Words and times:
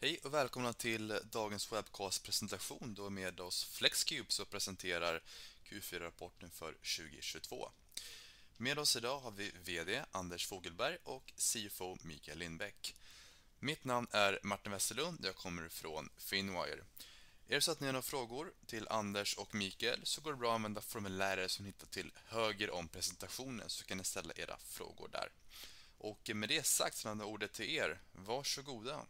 Hej 0.00 0.20
och 0.24 0.34
välkomna 0.34 0.72
till 0.72 1.20
dagens 1.30 1.72
webcast-presentation 1.72 2.94
då 2.94 3.10
med 3.10 3.40
oss 3.40 3.64
Flexcube 3.64 4.32
som 4.32 4.46
presenterar 4.46 5.22
Q4-rapporten 5.68 6.50
för 6.50 6.72
2022. 6.72 7.70
Med 8.56 8.78
oss 8.78 8.96
idag 8.96 9.20
har 9.20 9.30
vi 9.30 9.52
VD 9.64 10.04
Anders 10.12 10.46
Fogelberg 10.46 10.98
och 11.04 11.32
CFO 11.36 11.98
Mikael 12.02 12.38
Lindbäck. 12.38 12.94
Mitt 13.58 13.84
namn 13.84 14.06
är 14.10 14.40
Martin 14.42 14.72
Westerlund, 14.72 15.18
jag 15.24 15.36
kommer 15.36 15.68
från 15.68 16.08
Finwire. 16.18 16.84
Är 17.48 17.54
det 17.54 17.60
så 17.60 17.72
att 17.72 17.80
ni 17.80 17.86
har 17.86 17.92
några 17.92 18.02
frågor 18.02 18.52
till 18.66 18.88
Anders 18.88 19.36
och 19.36 19.54
Mikael 19.54 20.00
så 20.02 20.20
går 20.20 20.30
det 20.30 20.38
bra 20.38 20.50
att 20.50 20.54
använda 20.54 20.80
formuläret 20.80 21.50
som 21.50 21.64
ni 21.64 21.68
hittar 21.68 21.86
till 21.86 22.12
höger 22.24 22.70
om 22.70 22.88
presentationen 22.88 23.68
så 23.68 23.84
kan 23.84 23.98
ni 23.98 24.04
ställa 24.04 24.32
era 24.36 24.58
frågor 24.58 25.08
där. 25.08 25.28
Och 25.98 26.30
med 26.34 26.48
det 26.48 26.66
sagt 26.66 26.96
så 26.96 27.08
lämnar 27.08 27.24
ordet 27.24 27.52
till 27.52 27.70
er. 27.70 28.00
Varsågoda. 28.12 29.06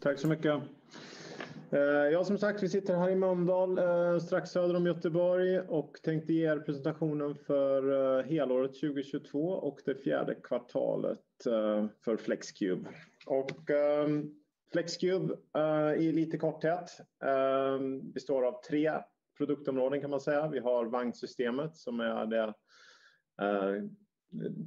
Tack 0.00 0.18
så 0.18 0.28
mycket. 0.28 0.62
Eh, 1.70 1.80
ja, 2.12 2.24
som 2.24 2.38
sagt, 2.38 2.62
vi 2.62 2.68
sitter 2.68 2.96
här 2.96 3.10
i 3.10 3.14
Mölndal, 3.14 3.78
eh, 3.78 4.18
strax 4.18 4.50
söder 4.50 4.76
om 4.76 4.86
Göteborg 4.86 5.60
och 5.60 6.00
tänkte 6.02 6.32
ge 6.32 6.46
er 6.46 6.58
presentationen 6.58 7.34
för 7.34 8.18
eh, 8.18 8.24
helåret 8.24 8.74
2022 8.80 9.48
och 9.48 9.80
det 9.84 9.94
fjärde 9.94 10.34
kvartalet 10.34 11.20
för 12.04 12.16
Flexcube. 12.16 12.88
Ehm, 13.70 14.30
Flexcube 14.72 15.36
i 15.98 16.12
lite 16.12 16.38
korthet 16.38 16.90
ehm, 17.24 18.12
består 18.12 18.46
av 18.46 18.62
tre 18.62 18.92
produktområden 19.38 20.00
kan 20.00 20.10
man 20.10 20.20
säga. 20.20 20.48
Vi 20.48 20.58
har 20.58 20.86
Vagnsystemet 20.86 21.76
som 21.76 22.00
är 22.00 22.26
det 22.26 22.54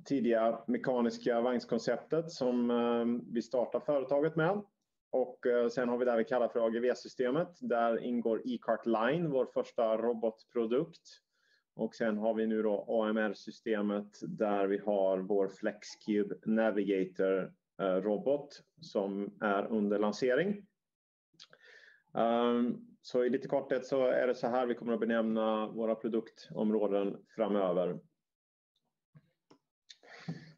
tidiga 0.05 0.59
mekaniska 0.68 1.41
vagnskonceptet 1.41 2.32
som 2.32 2.71
ehm, 2.71 3.34
vi 3.34 3.41
startar 3.41 3.79
företaget 3.79 4.35
med. 4.35 4.62
Och 5.11 5.45
eh, 5.45 5.67
Sen 5.67 5.89
har 5.89 5.97
vi 5.97 6.05
det 6.05 6.17
vi 6.17 6.23
kallar 6.23 6.47
för 6.47 6.67
AGV-systemet. 6.67 7.57
Där 7.61 7.99
ingår 7.99 8.41
eCart-line, 8.45 9.29
vår 9.29 9.45
första 9.45 9.98
robotprodukt. 9.98 11.01
Och 11.76 11.95
Sen 11.95 12.18
har 12.18 12.34
vi 12.34 12.48
nu 12.48 12.62
då 12.62 12.85
AMR-systemet 12.87 14.20
där 14.21 14.67
vi 14.67 14.77
har 14.77 15.17
vår 15.17 15.48
Flexcube 15.48 16.35
Navigator 16.45 17.54
eh, 17.82 17.95
robot 17.95 18.62
som 18.82 19.37
är 19.41 19.67
under 19.67 19.99
lansering. 19.99 20.65
Ehm, 22.17 22.77
så 23.01 23.23
I 23.23 23.29
lite 23.29 23.48
korthet 23.48 23.85
så 23.85 24.05
är 24.05 24.27
det 24.27 24.35
så 24.35 24.48
här 24.48 24.65
vi 24.65 24.76
kommer 24.76 24.93
att 24.93 24.99
benämna 24.99 25.67
våra 25.67 25.95
produktområden 25.95 27.17
framöver. 27.35 27.99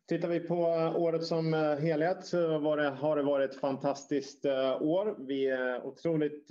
Tittar 0.10 0.28
vi 0.28 0.40
på 0.40 0.56
eh, 0.56 0.98
året 0.98 1.24
som 1.24 1.54
eh, 1.54 1.76
helhet 1.76 2.26
så 2.26 2.60
har 2.60 3.16
det 3.16 3.24
varit 3.24 3.52
ett 3.52 3.60
fantastiskt 3.60 4.46
eh, 4.46 4.82
år. 4.82 5.16
Vi 5.20 5.50
är 5.50 5.86
otroligt 5.86 6.48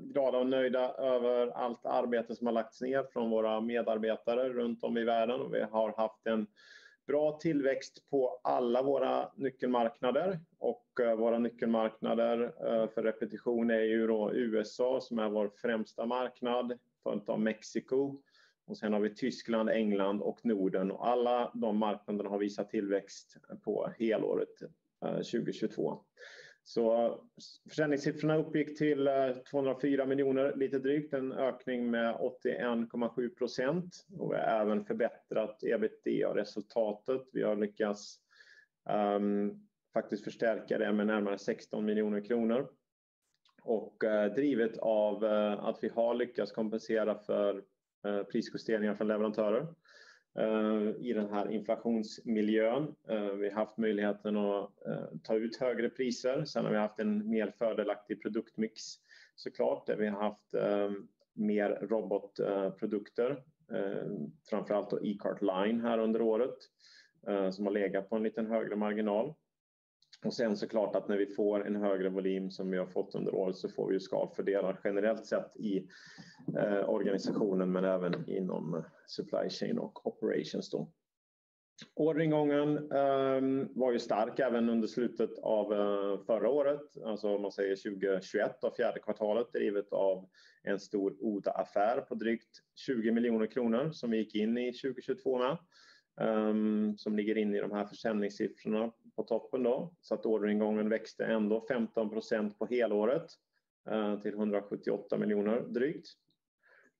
glada 0.00 0.38
och 0.38 0.46
nöjda 0.46 0.94
över 0.94 1.46
allt 1.46 1.86
arbete 1.86 2.34
som 2.34 2.46
har 2.46 2.54
lagts 2.54 2.80
ner 2.80 3.04
från 3.12 3.30
våra 3.30 3.60
medarbetare 3.60 4.48
runt 4.48 4.84
om 4.84 4.98
i 4.98 5.04
världen 5.04 5.40
och 5.40 5.54
vi 5.54 5.62
har 5.62 5.94
haft 5.96 6.26
en 6.26 6.46
bra 7.06 7.38
tillväxt 7.38 8.10
på 8.10 8.40
alla 8.42 8.82
våra 8.82 9.28
nyckelmarknader. 9.36 10.40
Våra 11.16 11.38
nyckelmarknader 11.38 12.52
för 12.94 13.02
repetition 13.02 13.70
är 13.70 13.82
ju 13.82 14.06
då 14.06 14.30
USA 14.34 15.00
som 15.00 15.18
är 15.18 15.28
vår 15.28 15.50
främsta 15.62 16.06
marknad, 16.06 16.78
följt 17.02 17.28
av 17.28 17.40
Mexiko. 17.40 18.22
Sen 18.74 18.92
har 18.92 19.00
vi 19.00 19.14
Tyskland, 19.14 19.70
England 19.70 20.22
och 20.22 20.44
Norden. 20.44 20.92
Alla 20.92 21.52
de 21.54 21.78
marknaderna 21.78 22.30
har 22.30 22.38
visat 22.38 22.70
tillväxt 22.70 23.36
på 23.64 23.92
helåret 23.98 24.62
eh, 25.04 25.14
2022. 25.14 26.04
Så 26.64 27.18
Försäljningssiffrorna 27.68 28.36
uppgick 28.36 28.78
till 28.78 29.06
eh, 29.06 29.30
204 29.50 30.06
miljoner 30.06 30.56
lite 30.56 30.78
drygt, 30.78 31.14
en 31.14 31.32
ökning 31.32 31.90
med 31.90 32.14
81.7%. 32.44 33.90
Vi 34.08 34.16
har 34.18 34.34
även 34.34 34.84
förbättrat 34.84 35.62
EBITDA-resultatet. 35.62 37.22
Vi 37.32 37.42
har 37.42 37.56
lyckats 37.56 38.16
ehm, 38.88 39.52
faktiskt 39.92 40.24
förstärka 40.24 40.78
det 40.78 40.92
med 40.92 41.06
närmare 41.06 41.38
16 41.38 41.84
miljoner 41.84 42.20
kronor. 42.20 42.68
Och 43.62 44.04
eh, 44.04 44.34
Drivet 44.34 44.78
av 44.78 45.24
att 45.58 45.78
vi 45.82 45.88
har 45.88 46.14
lyckats 46.14 46.52
kompensera 46.52 47.14
för 47.14 47.62
Eh, 48.04 48.22
prisjusteringar 48.22 48.94
från 48.94 49.08
leverantörer 49.08 49.66
eh, 50.38 51.06
i 51.06 51.12
den 51.12 51.30
här 51.30 51.50
inflationsmiljön. 51.50 52.94
Eh, 53.08 53.32
vi 53.32 53.48
har 53.48 53.56
haft 53.56 53.78
möjligheten 53.78 54.36
att 54.36 54.70
ta 55.22 55.34
ut 55.34 55.56
högre 55.56 55.88
priser. 55.88 56.44
sen 56.44 56.64
Har 56.64 56.72
vi 56.72 56.78
haft 56.78 56.98
en 56.98 57.30
mer 57.30 57.50
fördelaktig 57.58 58.22
produktmix 58.22 58.82
såklart, 59.34 59.86
där 59.86 59.96
vi 59.96 60.06
har 60.06 60.22
haft 60.22 60.54
mer 61.32 61.70
robotprodukter, 61.70 63.42
framför 64.50 64.74
allt 64.74 64.90
då 64.90 65.00
E-Cart 65.02 65.42
Line 65.42 65.80
här 65.80 65.98
under 65.98 66.22
året, 66.22 66.56
som 67.52 67.66
har 67.66 67.72
legat 67.72 68.10
på 68.10 68.16
en 68.16 68.22
liten 68.22 68.46
högre 68.46 68.76
marginal. 68.76 69.34
Och 70.24 70.34
Sen 70.34 70.56
såklart 70.56 70.96
att 70.96 71.08
när 71.08 71.16
vi 71.16 71.26
får 71.26 71.66
en 71.66 71.76
högre 71.76 72.08
volym 72.08 72.50
som 72.50 72.70
vi 72.70 72.78
har 72.78 72.86
fått 72.86 73.14
under 73.14 73.34
året 73.34 73.56
så 73.56 73.68
får 73.68 73.88
vi 73.88 73.94
ju 73.94 74.00
skalfördelar 74.00 74.80
generellt 74.84 75.26
sett 75.26 75.56
i 75.56 75.88
eh, 76.58 76.90
organisationen, 76.90 77.72
men 77.72 77.84
även 77.84 78.30
inom 78.30 78.74
eh, 78.74 78.84
supply 79.06 79.50
chain 79.50 79.78
och 79.78 80.06
operations 80.06 80.70
då. 80.70 80.92
Orderingången 81.94 82.92
ehm, 82.92 83.68
var 83.74 83.92
ju 83.92 83.98
stark 83.98 84.38
även 84.38 84.68
under 84.68 84.88
slutet 84.88 85.38
av 85.38 85.72
eh, 85.72 86.24
förra 86.26 86.48
året. 86.48 86.96
Alltså 87.04 87.28
om 87.28 87.42
man 87.42 87.52
säger 87.52 87.76
2021 87.76 88.64
och 88.64 88.76
fjärde 88.76 89.00
kvartalet 89.00 89.52
drivet 89.52 89.92
av 89.92 90.28
en 90.62 90.78
stor 90.78 91.16
ODA-affär 91.20 92.00
på 92.00 92.14
drygt 92.14 92.58
20 92.74 93.12
miljoner 93.12 93.46
kronor 93.46 93.90
som 93.92 94.10
vi 94.10 94.18
gick 94.18 94.34
in 94.34 94.58
i 94.58 94.72
2022 94.72 95.38
med. 95.38 95.58
Ehm, 96.20 96.98
som 96.98 97.16
ligger 97.16 97.38
inne 97.38 97.56
i 97.56 97.60
de 97.60 97.72
här 97.72 97.84
försäljningssiffrorna 97.84 98.92
på 99.16 99.22
toppen 99.22 99.62
då. 99.62 99.94
så 100.00 100.16
Orderingången 100.16 100.88
växte 100.88 101.24
ändå 101.24 101.64
15 101.68 102.10
procent 102.10 102.58
på 102.58 102.66
helåret 102.66 103.26
eh, 103.90 104.20
till 104.20 104.34
178 104.34 105.18
miljoner 105.18 105.60
drygt. 105.60 106.08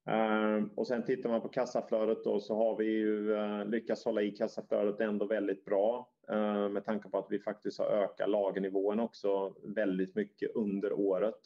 Eh, 0.09 0.65
och 0.75 0.87
Sen 0.87 1.05
tittar 1.05 1.31
man 1.31 1.41
på 1.41 1.49
kassaflödet 1.49 2.25
då 2.25 2.41
så 2.41 2.55
har 2.55 2.77
vi 2.77 2.85
ju 2.85 3.35
eh, 3.35 3.65
lyckats 3.65 4.05
hålla 4.05 4.23
i 4.23 4.31
kassaflödet 4.31 5.01
ändå 5.01 5.27
väldigt 5.27 5.65
bra 5.65 6.09
med 6.71 6.85
tanke 6.85 7.09
på 7.09 7.19
att 7.19 7.27
vi 7.31 7.39
faktiskt 7.39 7.79
har 7.79 7.87
ökat 7.87 8.31
lagernivån 8.31 9.01
också 9.01 9.55
väldigt 9.63 10.15
mycket 10.15 10.51
under 10.55 10.93
året. 10.93 11.41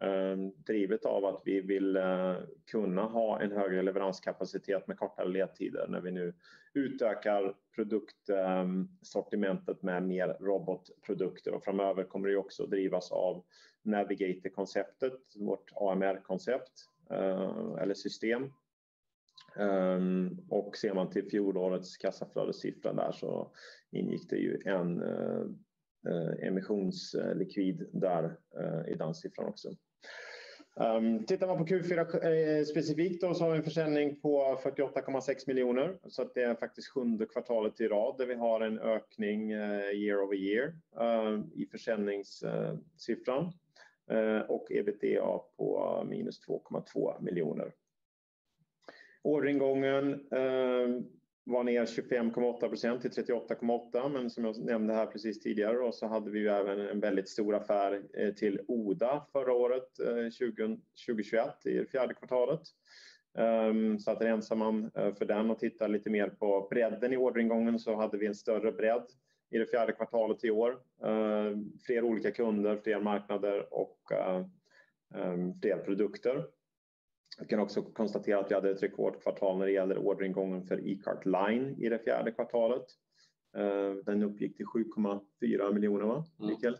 Ehm, 0.00 0.52
drivet 0.56 1.04
av 1.04 1.24
att 1.24 1.42
vi 1.44 1.60
vill 1.60 1.96
eh, 1.96 2.36
kunna 2.70 3.02
ha 3.02 3.40
en 3.40 3.52
högre 3.52 3.82
leveranskapacitet 3.82 4.86
med 4.86 4.98
kortare 4.98 5.28
ledtider 5.28 5.86
när 5.88 6.00
vi 6.00 6.10
nu 6.10 6.34
utökar 6.74 7.54
produktsortimentet 7.74 9.82
ehm, 9.82 9.86
med 9.86 10.02
mer 10.02 10.36
robotprodukter. 10.40 11.54
och 11.54 11.64
Framöver 11.64 12.04
kommer 12.04 12.28
det 12.28 12.36
också 12.36 12.66
drivas 12.66 13.12
av 13.12 13.44
Navigator-konceptet, 13.82 15.20
vårt 15.36 15.70
AMR-koncept 15.74 16.72
eh, 17.10 17.76
eller 17.80 17.94
system. 17.94 18.52
Ehm, 19.56 20.38
och 20.48 20.76
Ser 20.76 20.94
man 20.94 21.10
till 21.10 21.30
fjolårets 21.30 21.96
kassaflödessiffra 21.96 22.92
där 22.92 23.12
så 23.12 23.52
ingick 23.90 24.30
det 24.30 24.36
ju 24.36 24.60
en 24.64 25.02
eh, 25.02 25.44
Eh, 26.06 26.46
emissionslikvid 26.46 27.88
där 27.92 28.36
eh, 28.58 28.92
i 28.92 28.94
den 28.94 29.14
siffran 29.14 29.46
också. 29.46 29.76
Ehm, 30.80 31.26
tittar 31.26 31.46
man 31.46 31.58
på 31.58 31.64
Q4 31.64 32.24
eh, 32.24 32.64
specifikt 32.64 33.20
då 33.20 33.34
så 33.34 33.44
har 33.44 33.50
vi 33.50 33.56
en 33.56 33.64
försäljning 33.64 34.20
på 34.20 34.58
48.6 34.62 35.44
miljoner. 35.46 35.98
Så 36.08 36.22
att 36.22 36.34
Det 36.34 36.42
är 36.42 36.54
faktiskt 36.54 36.88
sjunde 36.88 37.26
kvartalet 37.26 37.80
i 37.80 37.88
rad 37.88 38.18
där 38.18 38.26
vi 38.26 38.34
har 38.34 38.60
en 38.60 38.78
ökning 38.78 39.50
year-over-year 39.50 40.72
i 41.54 41.66
försäljningssiffran. 41.66 43.52
Och 44.48 44.66
EBITDA 44.70 45.40
på 45.56 46.02
-2.2 46.06 47.22
miljoner. 47.22 47.72
Orderingången 49.22 50.26
ehm, 50.32 51.04
var 51.44 51.64
ner 51.64 51.84
25.8% 51.84 53.00
till 53.00 53.10
38,8, 53.10 54.08
men 54.08 54.30
Som 54.30 54.44
jag 54.44 54.58
nämnde 54.58 54.94
här 54.94 55.06
precis 55.06 55.40
tidigare 55.40 55.76
då 55.76 55.92
så 55.92 56.06
hade 56.06 56.30
vi 56.30 56.38
ju 56.38 56.48
även 56.48 56.80
en 56.80 57.00
väldigt 57.00 57.28
stor 57.28 57.54
affär 57.54 58.02
eh, 58.18 58.34
till 58.34 58.60
ODA 58.68 59.26
förra 59.32 59.52
året, 59.52 59.98
eh, 60.00 60.14
2021 60.14 61.66
i 61.66 61.86
fjärde 61.86 62.14
kvartalet. 62.14 62.60
Ehm, 63.38 63.98
så 63.98 64.10
att 64.10 64.22
Rensar 64.22 64.56
man 64.56 64.90
eh, 64.94 65.14
för 65.14 65.24
den 65.24 65.50
och 65.50 65.58
tittar 65.58 65.88
lite 65.88 66.10
mer 66.10 66.28
på 66.28 66.68
bredden 66.70 67.12
i 67.12 67.16
orderingången 67.16 67.78
så 67.78 67.96
hade 67.96 68.18
vi 68.18 68.26
en 68.26 68.34
större 68.34 68.72
bredd 68.72 69.06
i 69.50 69.58
det 69.58 69.66
fjärde 69.66 69.92
kvartalet 69.92 70.44
i 70.44 70.50
år. 70.50 70.78
Ehm, 71.04 71.72
fler 71.86 72.04
olika 72.04 72.30
kunder, 72.30 72.76
fler 72.76 73.00
marknader 73.00 73.74
och 73.74 73.98
ehm, 75.14 75.60
fler 75.60 75.76
produkter. 75.76 76.44
Vi 77.40 77.46
kan 77.46 77.60
också 77.60 77.82
konstatera 77.82 78.38
att 78.38 78.50
vi 78.50 78.54
hade 78.54 78.70
ett 78.70 78.82
rekordkvartal 78.82 79.58
när 79.58 79.66
det 79.66 79.72
gäller 79.72 79.98
orderingången 79.98 80.66
för 80.66 80.88
E-Cart 80.88 81.26
Line 81.26 81.76
i 81.78 81.88
det 81.88 81.98
fjärde 81.98 82.32
kvartalet. 82.32 82.84
Den 84.04 84.22
uppgick 84.22 84.56
till 84.56 84.66
7.4 84.66 85.72
million 85.72 86.08
va, 86.08 86.24
Mikael? 86.38 86.76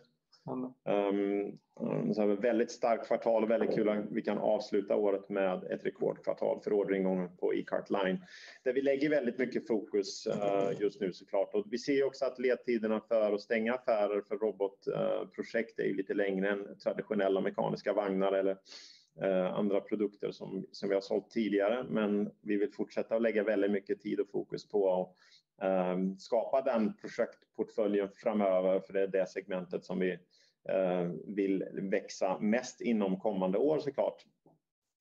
Um, 0.47 2.13
så 2.13 2.21
har 2.21 2.41
väldigt 2.41 2.71
starkt 2.71 3.07
kvartal 3.07 3.43
och 3.43 3.49
väldigt 3.49 3.75
kul 3.75 3.89
att 3.89 4.05
vi 4.11 4.21
kan 4.21 4.37
avsluta 4.37 4.95
året 4.95 5.29
med 5.29 5.63
ett 5.63 5.85
rekordkvartal 5.85 6.61
för 6.63 6.73
orderingången 6.73 7.37
på 7.37 7.53
eCart 7.53 7.89
Line. 7.89 8.25
Där 8.63 8.73
vi 8.73 8.81
lägger 8.81 9.09
väldigt 9.09 9.37
mycket 9.37 9.67
fokus 9.67 10.27
uh, 10.27 10.81
just 10.81 11.01
nu 11.01 11.13
såklart. 11.13 11.53
Och 11.53 11.65
vi 11.71 11.77
ser 11.77 12.03
också 12.03 12.25
att 12.25 12.39
ledtiderna 12.39 13.01
för 13.07 13.33
att 13.33 13.41
stänga 13.41 13.73
affärer 13.73 14.21
för 14.21 14.37
robotprojekt 14.37 15.79
uh, 15.79 15.85
är 15.85 15.93
lite 15.93 16.13
längre 16.13 16.49
än 16.49 16.77
traditionella 16.83 17.41
mekaniska 17.41 17.93
vagnar 17.93 18.31
eller 18.31 18.57
Eh, 19.21 19.53
andra 19.53 19.81
produkter 19.81 20.31
som, 20.31 20.65
som 20.71 20.89
vi 20.89 20.95
har 20.95 21.01
sålt 21.01 21.29
tidigare. 21.29 21.85
Men 21.89 22.31
vi 22.41 22.57
vill 22.57 22.73
fortsätta 22.73 23.15
att 23.15 23.21
lägga 23.21 23.43
väldigt 23.43 23.71
mycket 23.71 24.01
tid 24.01 24.19
och 24.19 24.29
fokus 24.29 24.69
på 24.69 25.01
att 25.01 25.15
eh, 25.67 25.97
skapa 26.17 26.61
den 26.61 26.93
projektportföljen 26.93 28.09
framöver 28.15 28.79
för 28.79 28.93
det 28.93 29.01
är 29.01 29.07
det 29.07 29.29
segmentet 29.29 29.85
som 29.85 29.99
vi 29.99 30.19
Eh, 30.69 31.09
vill 31.25 31.65
växa 31.73 32.39
mest 32.39 32.81
inom 32.81 33.19
kommande 33.19 33.57
år 33.57 33.79
såklart. 33.79 34.25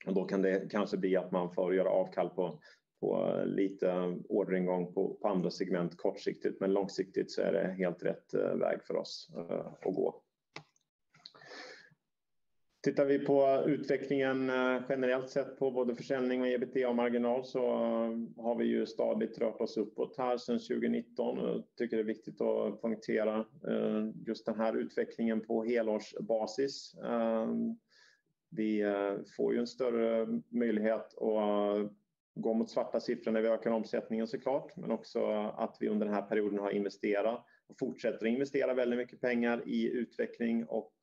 Och 0.07 0.15
då 0.15 0.25
kan 0.25 0.43
det 0.43 0.71
kanske 0.71 0.97
bli 0.97 1.17
att 1.17 1.33
man 1.33 1.51
får 1.51 1.75
göra 1.75 1.91
avkall 1.91 2.31
på, 2.31 2.61
på 3.01 3.43
lite 3.45 4.19
orderingång 4.29 4.95
på, 4.95 5.15
på 5.15 5.29
andra 5.29 5.51
segment 5.51 5.97
kortsiktigt, 5.97 6.61
men 6.61 6.73
långsiktigt 6.73 7.31
så 7.31 7.43
är 7.43 7.53
det 7.53 7.73
helt 7.73 8.03
rätt 8.03 8.35
eh, 8.35 8.55
väg 8.55 8.85
för 8.85 8.97
oss 8.97 9.31
eh, 9.37 9.67
att 9.67 9.95
gå. 9.95 10.23
Tittar 12.85 13.05
vi 13.05 13.19
på 13.19 13.65
utvecklingen 13.67 14.51
eh, 14.51 14.83
generellt 14.89 15.31
sett 15.31 15.59
på 15.59 15.71
både 15.71 15.95
försäljning 15.95 16.41
och 16.41 16.49
ebitda-marginal 16.49 17.45
så 17.45 17.61
har 18.37 18.59
vi 18.59 18.65
ju 18.65 18.87
stadigt 18.87 19.39
rört 19.39 19.61
oss 19.61 19.77
uppåt 19.77 20.15
här 20.19 20.37
sedan 20.37 20.59
2019. 20.59 21.39
Jag 21.39 21.63
tycker 21.79 21.97
det 21.97 22.03
är 22.03 22.07
viktigt 22.07 22.41
att 22.41 22.81
poängtera 22.81 23.39
eh, 23.39 24.09
just 24.27 24.47
den 24.47 24.57
här 24.57 24.77
utvecklingen 24.77 25.41
på 25.41 25.65
helårsbasis. 25.65 26.95
Eh, 27.05 27.49
vi 28.51 28.95
får 29.37 29.55
ju 29.55 29.61
en 29.61 29.67
större 29.67 30.27
möjlighet 30.49 31.15
att 31.19 31.91
gå 32.35 32.55
mot 32.55 32.71
svarta 32.71 33.01
siffror 33.01 33.33
när 33.33 33.41
vi 33.41 33.49
ökar 33.49 33.71
omsättningen 33.71 34.27
såklart, 34.27 34.77
men 34.77 34.91
också 34.91 35.27
att 35.57 35.77
vi 35.81 35.89
under 35.89 36.07
den 36.07 36.15
här 36.15 36.23
perioden 36.23 36.59
har 36.59 36.71
investerat 36.71 37.45
och 37.67 37.79
fortsätter 37.79 38.27
investera 38.27 38.75
väldigt 38.75 38.99
mycket 38.99 39.21
pengar 39.21 39.63
i 39.67 39.91
utveckling 39.91 40.65
och 40.65 40.95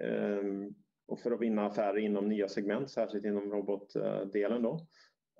Ehm, 0.00 0.74
och 1.08 1.20
för 1.20 1.30
att 1.30 1.40
vinna 1.40 1.66
affärer 1.66 1.98
inom 1.98 2.28
nya 2.28 2.48
segment, 2.48 2.90
särskilt 2.90 3.24
inom 3.24 3.52
robotdelen 3.52 4.62
då. 4.62 4.86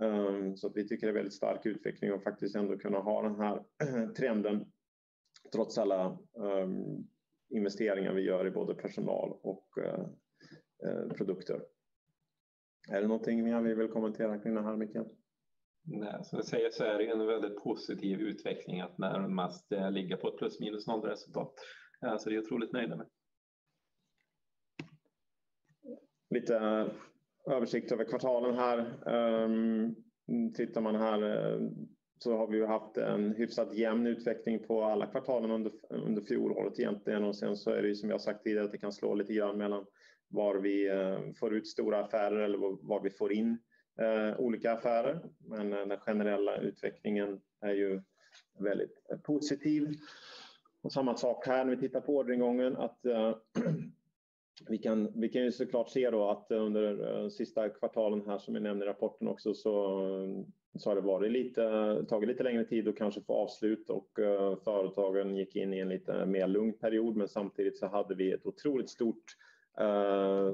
Ehm, 0.00 0.56
så 0.56 0.66
att 0.66 0.76
vi 0.76 0.88
tycker 0.88 1.06
det 1.06 1.10
är 1.10 1.14
väldigt 1.14 1.34
stark 1.34 1.66
utveckling 1.66 2.12
och 2.12 2.22
faktiskt 2.22 2.56
ändå 2.56 2.78
kunna 2.78 2.98
ha 2.98 3.22
den 3.22 3.36
här 3.36 3.64
trenden 4.16 4.64
trots 5.52 5.78
alla 5.78 6.18
ehm, 6.38 7.06
investeringar 7.54 8.14
vi 8.14 8.22
gör 8.22 8.46
i 8.46 8.50
både 8.50 8.74
personal 8.74 9.38
och 9.42 9.68
eh, 9.78 10.06
eh, 10.86 11.08
produkter. 11.08 11.62
Är 12.90 13.00
det 13.00 13.08
någonting 13.08 13.44
mer 13.44 13.60
vi 13.60 13.74
vill 13.74 13.88
kommentera 13.88 14.38
kring 14.38 14.54
det 14.54 14.62
här 14.62 14.76
Mikael? 14.76 15.06
Nej, 15.84 16.24
som 16.24 16.36
jag 16.36 16.46
säger 16.46 16.70
så 16.70 16.84
är 16.84 16.98
det 16.98 17.06
en 17.06 17.26
väldigt 17.26 17.62
positiv 17.62 18.20
utveckling 18.20 18.80
att 18.80 18.98
närmast 18.98 19.72
eh, 19.72 19.90
ligga 19.90 20.16
på 20.16 20.28
ett 20.28 20.38
plus 20.38 20.60
minus 20.60 20.86
noll 20.86 21.02
resultat. 21.02 21.54
Så 22.18 22.30
det 22.30 22.36
är 22.36 22.40
otroligt 22.40 22.72
nöjda 22.72 22.96
med 22.96 23.06
lite 26.30 26.56
eh, 26.56 26.86
översikt 27.54 27.92
över 27.92 28.04
kvartalen 28.04 28.54
här. 28.54 28.78
Ehm, 29.06 29.94
tittar 30.54 30.80
man 30.80 30.94
här 30.94 31.22
eh, 31.22 31.60
så 32.18 32.36
har 32.36 32.46
vi 32.46 32.56
ju 32.56 32.66
haft 32.66 32.96
en 32.96 33.32
hyfsat 33.32 33.74
jämn 33.74 34.06
utveckling 34.06 34.58
på 34.66 34.84
alla 34.84 35.06
kvartalen 35.06 35.50
under, 35.50 35.72
under 35.88 36.22
fjolåret 36.22 36.78
egentligen 36.78 37.24
och 37.24 37.36
sen 37.36 37.56
så 37.56 37.70
är 37.70 37.82
det 37.82 37.88
ju 37.88 37.94
som 37.94 38.10
jag 38.10 38.20
sagt 38.20 38.42
tidigare 38.42 38.64
att 38.64 38.72
det 38.72 38.78
kan 38.78 38.92
slå 38.92 39.14
lite 39.14 39.34
grann 39.34 39.58
mellan 39.58 39.86
var 40.28 40.54
vi 40.54 40.88
eh, 40.88 41.18
får 41.40 41.54
ut 41.54 41.66
stora 41.66 42.04
affärer 42.04 42.40
eller 42.40 42.58
var 42.88 43.02
vi 43.02 43.10
får 43.10 43.32
in 43.32 43.58
olika 44.38 44.72
affärer. 44.72 45.20
Men 45.38 45.70
den 45.70 45.98
generella 45.98 46.56
utvecklingen 46.56 47.40
är 47.60 47.74
ju 47.74 48.02
väldigt 48.58 49.06
positiv. 49.24 49.94
Och 50.82 50.92
samma 50.92 51.16
sak 51.16 51.46
här 51.46 51.64
när 51.64 51.76
vi 51.76 51.80
tittar 51.80 52.00
på 52.00 52.16
orderingången 52.16 52.76
att 52.76 52.98
vi 54.68 54.78
kan, 54.78 55.12
vi 55.14 55.28
kan 55.28 55.42
ju 55.42 55.52
såklart 55.52 55.90
se 55.90 56.10
då 56.10 56.30
att 56.30 56.50
under 56.50 57.22
eh, 57.22 57.28
sista 57.28 57.68
kvartalen 57.68 58.22
här 58.26 58.38
som 58.38 58.54
vi 58.54 58.60
nämner 58.60 58.86
i 58.86 58.88
rapporten 58.88 59.28
också 59.28 59.54
så, 59.54 60.00
eh, 60.00 60.44
så 60.78 60.90
har 60.90 60.94
det 60.94 61.00
varit 61.00 61.32
lite, 61.32 62.04
tagit 62.08 62.28
lite 62.28 62.42
längre 62.42 62.64
tid 62.64 62.88
att 62.88 62.96
kanske 62.96 63.20
få 63.20 63.32
avslut 63.32 63.90
och 63.90 64.18
eh, 64.18 64.56
företagen 64.56 65.36
gick 65.36 65.56
in 65.56 65.74
i 65.74 65.78
en 65.78 65.88
lite 65.88 66.26
mer 66.26 66.46
lugn 66.46 66.72
period 66.72 67.16
men 67.16 67.28
samtidigt 67.28 67.78
så 67.78 67.86
hade 67.86 68.14
vi 68.14 68.32
ett 68.32 68.46
otroligt 68.46 68.90
stort 68.90 69.36
uh, 69.80 70.52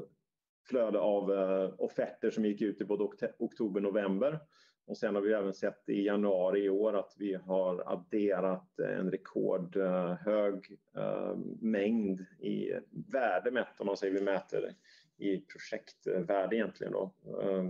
flöde 0.68 0.98
av 0.98 1.30
uh, 1.30 1.74
offerter 1.78 2.30
som 2.30 2.44
gick 2.44 2.60
ut 2.60 2.80
i 2.80 2.84
både 2.84 3.04
oktober 3.38 3.86
och 3.86 3.94
november. 3.94 4.38
Och 4.86 4.98
sen 4.98 5.14
har 5.14 5.22
vi 5.22 5.32
även 5.32 5.54
sett 5.54 5.88
i 5.88 6.06
januari 6.06 6.64
i 6.64 6.70
år 6.70 6.96
att 6.96 7.14
vi 7.18 7.34
har 7.34 7.92
adderat 7.92 8.78
en 8.78 9.10
rekordhög 9.10 10.78
eh, 10.96 11.02
eh, 11.02 11.36
mängd 11.60 12.20
i 12.38 12.72
värde 13.12 13.50
mätt, 13.50 13.80
om 13.80 13.86
man 13.86 13.96
säger 13.96 14.14
vi 14.14 14.20
mäter 14.20 14.74
i 15.18 15.40
projektvärde 15.40 16.56
egentligen 16.56 16.92
då, 16.92 17.14
eh, 17.42 17.64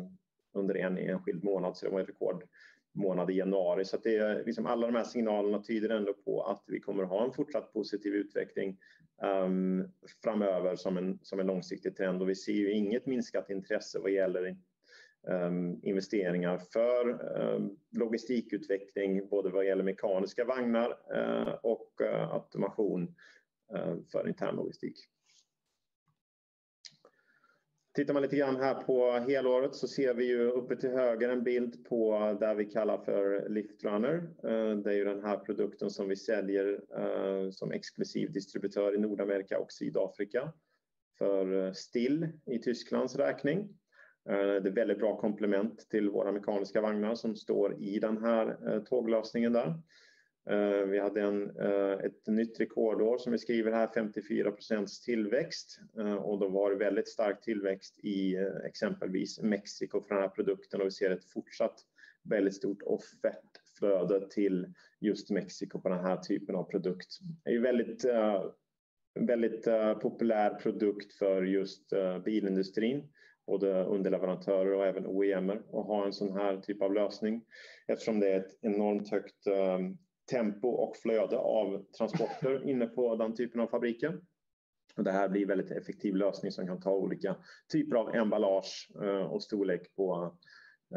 under 0.52 0.74
en 0.74 0.98
enskild 0.98 1.44
månad. 1.44 1.76
Så 1.76 1.86
det 1.86 1.92
var 1.92 2.00
en 2.00 2.06
rekordmånad 2.06 3.30
i 3.30 3.34
januari. 3.34 3.84
Så 3.84 3.96
det 3.96 4.16
är 4.16 4.44
liksom 4.44 4.66
alla 4.66 4.86
de 4.86 4.96
här 4.96 5.04
signalerna 5.04 5.62
tyder 5.62 5.88
ändå 5.88 6.14
på 6.14 6.42
att 6.42 6.64
vi 6.66 6.80
kommer 6.80 7.04
ha 7.04 7.24
en 7.24 7.32
fortsatt 7.32 7.72
positiv 7.72 8.14
utveckling 8.14 8.78
um, 9.22 9.88
framöver 10.24 10.76
som 10.76 10.96
en, 10.96 11.18
som 11.22 11.40
en 11.40 11.46
långsiktig 11.46 11.96
trend 11.96 12.22
och 12.22 12.28
vi 12.28 12.34
ser 12.34 12.52
ju 12.52 12.72
inget 12.72 13.06
minskat 13.06 13.50
intresse 13.50 13.98
vad 13.98 14.10
gäller 14.10 14.56
Ehm, 15.28 15.80
investeringar 15.82 16.58
för 16.58 17.10
ehm, 17.36 17.76
logistikutveckling 17.90 19.28
både 19.28 19.50
vad 19.50 19.66
gäller 19.66 19.84
mekaniska 19.84 20.44
vagnar 20.44 20.98
eh, 21.14 21.54
och 21.62 22.00
eh, 22.00 22.32
automation 22.32 23.14
eh, 23.74 23.96
för 24.12 24.28
intern 24.28 24.56
logistik. 24.56 24.96
Tittar 27.94 28.14
man 28.14 28.22
lite 28.22 28.36
grann 28.36 28.56
här 28.56 28.74
på 28.74 29.12
helåret 29.12 29.74
så 29.74 29.88
ser 29.88 30.14
vi 30.14 30.24
ju 30.24 30.50
uppe 30.50 30.76
till 30.76 30.90
höger 30.90 31.28
en 31.28 31.44
bild 31.44 31.84
på 31.84 32.36
där 32.40 32.54
vi 32.54 32.64
kallar 32.64 32.98
för 32.98 33.48
Liftrunner. 33.48 34.30
Det 34.82 34.90
är 34.90 34.94
ju 34.94 35.04
den 35.04 35.24
här 35.24 35.36
produkten 35.36 35.90
som 35.90 36.08
vi 36.08 36.16
säljer 36.16 36.80
som 37.50 37.72
exklusiv 37.72 38.32
distributör 38.32 38.94
i 38.94 38.98
Nordamerika 38.98 39.58
och 39.58 39.72
Sydafrika 39.72 40.52
för 41.18 41.72
Still 41.72 42.28
i 42.46 42.58
Tysklands 42.58 43.16
räkning. 43.16 43.78
Eh, 44.28 44.62
det 44.62 44.68
är 44.68 44.74
väldigt 44.74 44.98
bra 44.98 45.16
komplement 45.16 45.88
till 45.90 46.10
våra 46.10 46.32
mekaniska 46.32 46.80
vagnar 46.80 47.14
som 47.14 47.36
står 47.36 47.82
i 47.82 47.98
den 47.98 48.18
här 48.18 48.56
eh, 48.68 48.82
tåglösningen 48.82 49.52
där. 49.52 49.74
Eh, 50.50 50.86
vi 50.86 50.98
hade 50.98 51.20
en, 51.20 51.56
ett 52.00 52.26
nytt 52.26 52.60
rekordår 52.60 53.18
som 53.18 53.32
vi 53.32 53.38
skriver 53.38 53.72
här, 53.72 53.88
54 53.94 54.50
procents 54.50 55.00
tillväxt 55.00 55.80
och 56.20 56.38
då 56.38 56.48
var 56.48 56.70
det 56.70 56.76
väldigt 56.76 57.08
stark 57.08 57.40
tillväxt 57.40 57.98
i 57.98 58.36
exempelvis 58.64 59.40
Mexiko 59.40 60.00
för 60.00 60.14
den 60.14 60.22
här 60.22 60.30
produkten 60.30 60.80
och 60.80 60.86
vi 60.86 60.90
ser 60.90 61.10
ett 61.10 61.24
fortsatt 61.24 61.80
väldigt 62.22 62.54
stort 62.54 62.82
offertflöde 62.82 64.28
till 64.30 64.74
just 65.00 65.30
Mexiko 65.30 65.80
på 65.80 65.88
den 65.88 66.04
här 66.04 66.16
typen 66.16 66.56
av 66.56 66.64
produkt. 66.64 67.18
Det 67.44 67.50
är 67.50 67.56
en 67.56 67.62
väldigt, 67.62 68.04
väldigt 69.20 69.64
populär 70.02 70.54
produkt 70.54 71.12
för 71.12 71.42
just 71.42 71.92
bilindustrin 72.24 73.11
både 73.46 73.84
underleverantörer 73.84 74.72
och 74.72 74.86
även 74.86 75.06
OEM 75.06 75.50
och 75.50 75.84
ha 75.84 76.06
en 76.06 76.12
sån 76.12 76.36
här 76.36 76.56
typ 76.56 76.82
av 76.82 76.94
lösning 76.94 77.44
eftersom 77.86 78.20
det 78.20 78.32
är 78.32 78.40
ett 78.40 78.58
enormt 78.60 79.10
högt 79.10 79.46
ehm, 79.46 79.96
tempo 80.30 80.68
och 80.68 80.96
flöde 80.96 81.38
av 81.38 81.84
transporter 81.98 82.62
inne 82.68 82.86
på 82.86 83.16
den 83.16 83.34
typen 83.34 83.60
av 83.60 83.66
fabriker. 83.66 84.20
Och 84.96 85.04
det 85.04 85.12
här 85.12 85.28
blir 85.28 85.46
väldigt 85.46 85.70
effektiv 85.70 86.16
lösning 86.16 86.52
som 86.52 86.66
kan 86.66 86.80
ta 86.80 86.90
olika 86.90 87.36
typer 87.72 87.96
av 87.96 88.14
emballage 88.14 88.90
eh, 89.02 89.22
och 89.22 89.42
storlek 89.42 89.94
på 89.96 90.36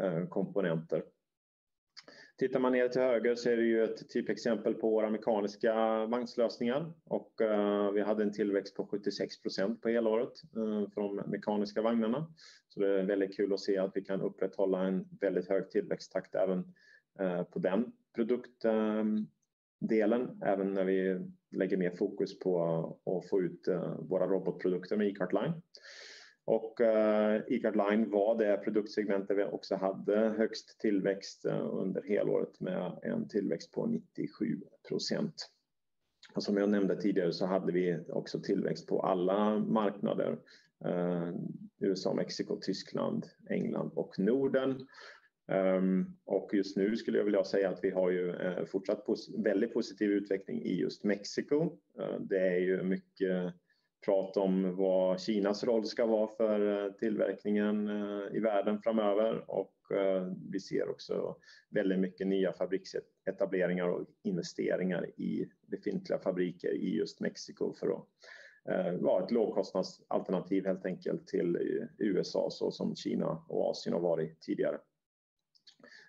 eh, 0.02 0.26
komponenter. 0.28 1.02
Tittar 2.38 2.60
man 2.60 2.72
ner 2.72 2.88
till 2.88 3.00
höger 3.00 3.34
så 3.34 3.50
är 3.50 3.56
det 3.56 3.62
ju 3.62 3.84
ett 3.84 4.08
typexempel 4.08 4.74
på 4.74 4.90
våra 4.90 5.10
mekaniska 5.10 5.74
vagnslösningar 6.06 6.92
och 7.04 7.32
uh, 7.42 7.90
vi 7.90 8.02
hade 8.02 8.22
en 8.22 8.32
tillväxt 8.32 8.76
på 8.76 8.86
76 8.86 9.42
procent 9.42 9.82
på 9.82 9.88
helåret 9.88 10.32
uh, 10.56 10.90
för 10.90 11.00
de 11.00 11.30
mekaniska 11.30 11.82
vagnarna. 11.82 12.34
Så 12.68 12.80
det 12.80 13.00
är 13.00 13.02
väldigt 13.02 13.36
kul 13.36 13.52
att 13.52 13.60
se 13.60 13.78
att 13.78 13.92
vi 13.94 14.04
kan 14.04 14.20
upprätthålla 14.20 14.82
en 14.82 15.08
väldigt 15.20 15.48
hög 15.48 15.70
tillväxttakt 15.70 16.34
även 16.34 16.58
uh, 17.20 17.42
på 17.42 17.58
den 17.58 17.92
produktdelen, 18.14 19.28
även 20.44 20.74
när 20.74 20.84
vi 20.84 21.20
lägger 21.56 21.76
mer 21.76 21.90
fokus 21.90 22.38
på 22.38 22.62
att 23.04 23.28
få 23.30 23.40
ut 23.40 23.68
våra 23.98 24.26
robotprodukter 24.26 24.96
med 24.96 25.08
e-cart 25.08 25.32
line. 25.32 25.62
Och 26.46 26.80
uh, 26.80 27.36
e 27.36 27.72
Line 27.74 28.10
var 28.10 28.38
det 28.38 28.56
produktsegment 28.56 29.28
där 29.28 29.34
vi 29.34 29.44
också 29.44 29.76
hade 29.76 30.16
högst 30.16 30.80
tillväxt 30.80 31.44
eh, 31.44 31.68
under 31.74 32.02
helåret 32.02 32.60
med 32.60 32.98
en 33.02 33.28
tillväxt 33.28 33.72
på 33.72 33.86
97 33.86 34.60
procent. 34.88 35.50
som 36.36 36.56
jag 36.56 36.68
nämnde 36.68 37.00
tidigare 37.00 37.32
så 37.32 37.46
hade 37.46 37.72
vi 37.72 37.98
också 38.08 38.40
tillväxt 38.40 38.86
på 38.86 39.00
alla 39.00 39.58
marknader. 39.58 40.38
Eh, 40.84 41.30
USA, 41.78 42.14
Mexiko, 42.14 42.60
Tyskland, 42.60 43.26
England 43.50 43.90
och 43.94 44.18
Norden. 44.18 44.86
Ehm, 45.48 46.06
och 46.24 46.50
just 46.54 46.76
nu 46.76 46.96
skulle 46.96 47.18
jag 47.18 47.24
vilja 47.24 47.44
säga 47.44 47.70
att 47.70 47.84
vi 47.84 47.90
har 47.90 48.10
ju 48.10 48.34
fortsatt 48.66 49.06
väldigt 49.36 49.74
positiv 49.74 50.10
utveckling 50.10 50.62
i 50.62 50.80
just 50.80 51.04
Mexiko. 51.04 51.78
Det 52.20 52.38
är 52.38 52.58
ju 52.58 52.82
mycket 52.82 53.54
prat 54.06 54.36
om 54.36 54.76
vad 54.76 55.20
Kinas 55.20 55.64
roll 55.64 55.84
ska 55.84 56.06
vara 56.06 56.28
för 56.28 56.84
eh, 56.86 56.92
tillverkningen 56.92 57.88
eh, 57.88 58.36
i 58.36 58.40
världen 58.40 58.82
framöver 58.82 59.50
och 59.50 59.96
eh, 59.96 60.32
vi 60.50 60.60
ser 60.60 60.90
också 60.90 61.36
väldigt 61.70 61.98
mycket 61.98 62.26
nya 62.26 62.52
fabriksetableringar 62.52 63.88
och 63.88 64.06
investeringar 64.22 65.20
i 65.20 65.48
befintliga 65.66 66.18
fabriker 66.18 66.74
i 66.74 66.96
just 66.96 67.20
Mexiko 67.20 67.74
för 67.74 67.86
att 67.86 68.04
vara 69.00 69.24
ett 69.24 69.30
lågkostnadsalternativ 69.30 70.66
helt 70.66 70.86
enkelt 70.86 71.26
till 71.26 71.58
USA 71.98 72.48
så 72.50 72.70
som 72.70 72.96
Kina 72.96 73.44
och 73.48 73.70
Asien 73.70 73.94
har 73.94 74.00
varit 74.00 74.40
tidigare. 74.40 74.78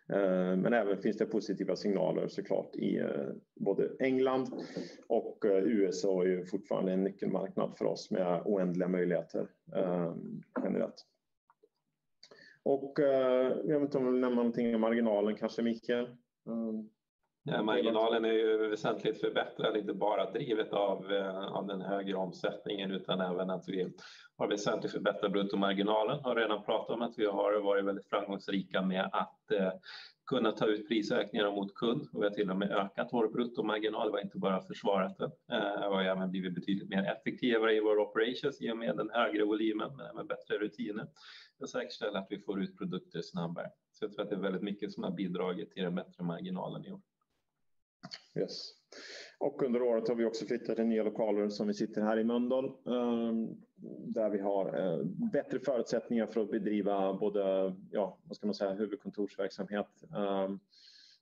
Eh, 0.09 0.57
men 0.57 0.73
även 0.73 0.97
finns 0.97 1.17
det 1.17 1.25
positiva 1.25 1.75
signaler 1.75 2.27
såklart 2.27 2.75
i 2.75 2.97
eh, 2.97 3.27
både 3.55 3.89
England 3.99 4.49
och 5.07 5.45
eh, 5.45 5.63
USA 5.63 6.23
är 6.23 6.27
ju 6.27 6.45
fortfarande 6.45 6.91
en 6.91 7.03
nyckelmarknad 7.03 7.77
för 7.77 7.85
oss 7.85 8.11
med 8.11 8.41
oändliga 8.45 8.87
möjligheter 8.87 9.47
generellt. 10.63 11.05
Och 12.63 12.93
Jag 12.99 13.79
vet 13.79 13.81
inte 13.81 13.97
om 13.97 14.05
du 14.05 14.11
vill 14.11 14.21
nämna 14.21 14.35
någonting 14.35 14.75
om 14.75 14.81
marginalen 14.81 15.35
kanske 15.35 15.61
Mikael? 15.61 16.07
Ja, 17.49 17.63
marginalen 17.63 18.25
är 18.25 18.31
ju 18.31 18.67
väsentligt 18.67 19.21
förbättrad, 19.21 19.77
inte 19.77 19.93
bara 19.93 20.31
drivet 20.31 20.73
eh, 20.73 20.77
av 21.47 21.67
den 21.67 21.81
högre 21.81 22.15
omsättningen 22.15 22.91
utan 22.91 23.21
även 23.21 23.49
att 23.49 23.63
vi 23.67 23.93
har 24.37 24.47
väsentligt 24.47 24.91
förbättrat 24.91 25.31
bruttomarginalen. 25.31 26.19
Har 26.19 26.35
redan 26.35 26.63
pratat 26.63 26.89
om 26.89 27.01
att 27.01 27.13
vi 27.17 27.25
har 27.25 27.61
varit 27.61 27.85
väldigt 27.85 28.09
framgångsrika 28.09 28.81
med 28.81 29.09
att 29.11 29.51
eh, 29.51 29.71
kunna 30.25 30.51
ta 30.51 30.65
ut 30.65 30.87
prisökningar 30.87 31.51
mot 31.51 31.75
kund 31.75 32.07
och 32.13 32.21
vi 32.21 32.27
har 32.27 32.33
till 32.33 32.51
och 32.51 32.57
med 32.57 32.71
ökat 32.71 33.09
vår 33.11 33.27
bruttomarginal. 33.27 34.11
vi 34.11 34.17
har 34.17 34.23
inte 34.23 34.37
bara 34.37 34.61
försvarat 34.61 35.17
den. 35.17 35.31
Vi 35.47 35.55
har 35.85 36.03
även 36.03 36.31
blivit 36.31 36.55
betydligt 36.55 36.89
mer 36.89 37.03
effektivare 37.03 37.75
i 37.75 37.79
våra 37.79 38.01
operations 38.01 38.61
i 38.61 38.71
och 38.71 38.77
med 38.77 38.97
den 38.97 39.09
högre 39.09 39.45
volymen 39.45 39.91
med 40.15 40.27
bättre 40.27 40.57
rutiner 40.57 41.07
och 41.59 41.69
säkerställa 41.69 42.19
att 42.19 42.27
vi 42.29 42.39
får 42.39 42.61
ut 42.63 42.77
produkter 42.77 43.21
snabbare. 43.21 43.67
Så 43.91 44.05
Jag 44.05 44.13
tror 44.13 44.23
att 44.23 44.29
det 44.29 44.35
är 44.35 44.39
väldigt 44.39 44.61
mycket 44.63 44.91
som 44.91 45.03
har 45.03 45.11
bidragit 45.11 45.71
till 45.71 45.83
den 45.83 45.95
bättre 45.95 46.23
marginalen 46.23 46.85
i 46.85 46.91
år. 46.91 47.01
Yes. 48.35 48.73
Under 49.65 49.81
året 49.81 50.07
har 50.07 50.15
vi 50.15 50.25
också 50.25 50.45
flyttat 50.45 50.75
till 50.75 50.85
nya 50.85 51.03
lokaler 51.03 51.49
som 51.49 51.67
vi 51.67 51.73
sitter 51.73 52.01
här 52.01 52.19
i 52.19 52.23
Mölndal, 52.23 52.65
ehm, 52.65 53.47
där 54.13 54.29
vi 54.29 54.39
har 54.39 54.79
eh, 54.79 55.03
bättre 55.31 55.59
förutsättningar 55.59 56.27
för 56.27 56.41
att 56.41 56.51
bedriva 56.51 57.13
både, 57.13 57.75
ja, 57.91 58.17
vad 58.23 58.35
ska 58.35 58.47
man 58.47 58.53
säga, 58.53 58.73
huvudkontorsverksamhet 58.73 60.03
ehm, 60.17 60.59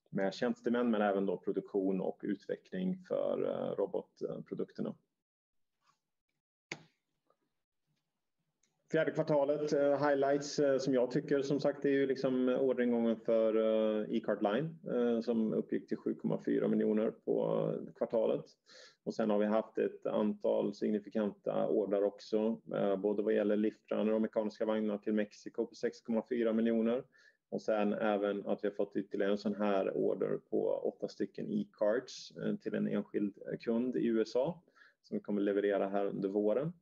med 0.09 0.33
tjänstemän, 0.33 0.91
men 0.91 1.01
även 1.01 1.25
då 1.25 1.37
produktion 1.37 2.01
och 2.01 2.19
utveckling 2.23 2.97
för 3.07 3.43
eh, 3.43 3.75
robotprodukterna. 3.75 4.95
Fjärde 8.95 9.11
kvartalet 9.11 9.73
eh, 9.73 10.07
highlights 10.07 10.59
eh, 10.59 10.77
som 10.77 10.93
jag 10.93 11.11
tycker 11.11 11.41
som 11.41 11.59
sagt 11.59 11.85
är 11.85 11.89
ju 11.89 12.07
liksom 12.07 12.49
eh, 12.49 12.59
orderingången 12.59 13.15
för 13.15 13.55
E-cart 14.15 14.41
Line 14.41 14.77
som 15.23 15.53
uppgick 15.53 15.87
till 15.87 15.97
7.4 15.97 16.67
miljoner 16.67 17.11
på 17.11 17.71
kvartalet. 17.95 18.45
Och 19.03 19.13
Sen 19.13 19.29
har 19.29 19.39
vi 19.39 19.45
haft 19.45 19.77
ett 19.77 20.05
antal 20.05 20.73
signifikanta 20.73 21.67
ordrar 21.67 22.03
också, 22.03 22.61
både 22.97 23.23
vad 23.23 23.33
gäller 23.33 23.55
liftrunner 23.55 24.13
och 24.13 24.21
mekaniska 24.21 24.65
vagnar 24.65 24.97
till 24.97 25.13
Mexiko 25.13 25.65
på 25.65 25.73
6.4 25.73 26.53
miljoner. 26.53 27.03
Och 27.49 27.61
Sen 27.61 27.93
även 27.93 28.47
att 28.47 28.63
vi 28.63 28.67
har 28.67 28.75
fått 28.75 28.95
ytterligare 28.95 29.31
en 29.31 29.37
sån 29.37 29.55
här 29.55 29.97
order 29.97 30.37
på 30.49 30.67
åtta 30.67 31.07
stycken 31.07 31.51
E-carts 31.51 32.33
till 32.61 32.75
en 32.75 32.87
enskild 32.87 33.33
kund 33.61 33.95
i 33.95 34.07
USA 34.07 34.63
som 35.03 35.17
vi 35.17 35.21
kommer 35.21 35.41
leverera 35.41 35.87
här 35.87 36.05
under 36.05 36.29
våren. 36.29 36.73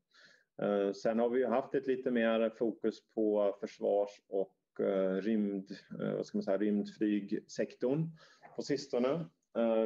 Eh, 0.62 0.92
sen 0.92 1.20
har 1.20 1.30
vi 1.30 1.46
haft 1.46 1.76
ett 1.76 1.88
lite 1.88 2.12
mer 2.12 2.50
fokus 2.50 3.00
på 3.16 3.56
försvars- 3.60 4.22
och 4.30 4.86
eh, 4.86 5.16
rymd, 5.16 5.72
eh, 6.02 6.14
vad 6.16 6.26
ska 6.26 6.38
man 6.38 6.44
säga, 6.44 6.58
rymdflygsektorn 6.58 8.10
på 8.56 8.62
sistone. 8.62 9.26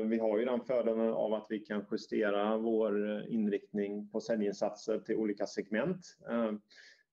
Vi 0.06 0.20
har 0.20 0.40
ju 0.40 0.46
den 0.46 0.62
fördelen 0.62 1.14
av 1.14 1.34
att 1.34 1.46
vi 1.50 1.60
kan 1.60 1.86
justera 1.92 2.58
vår 2.58 3.22
inriktning 3.28 4.10
på 4.10 4.20
säljinsatser 4.20 5.00
till 5.00 5.16
olika 5.16 5.46
segment. 5.46 6.18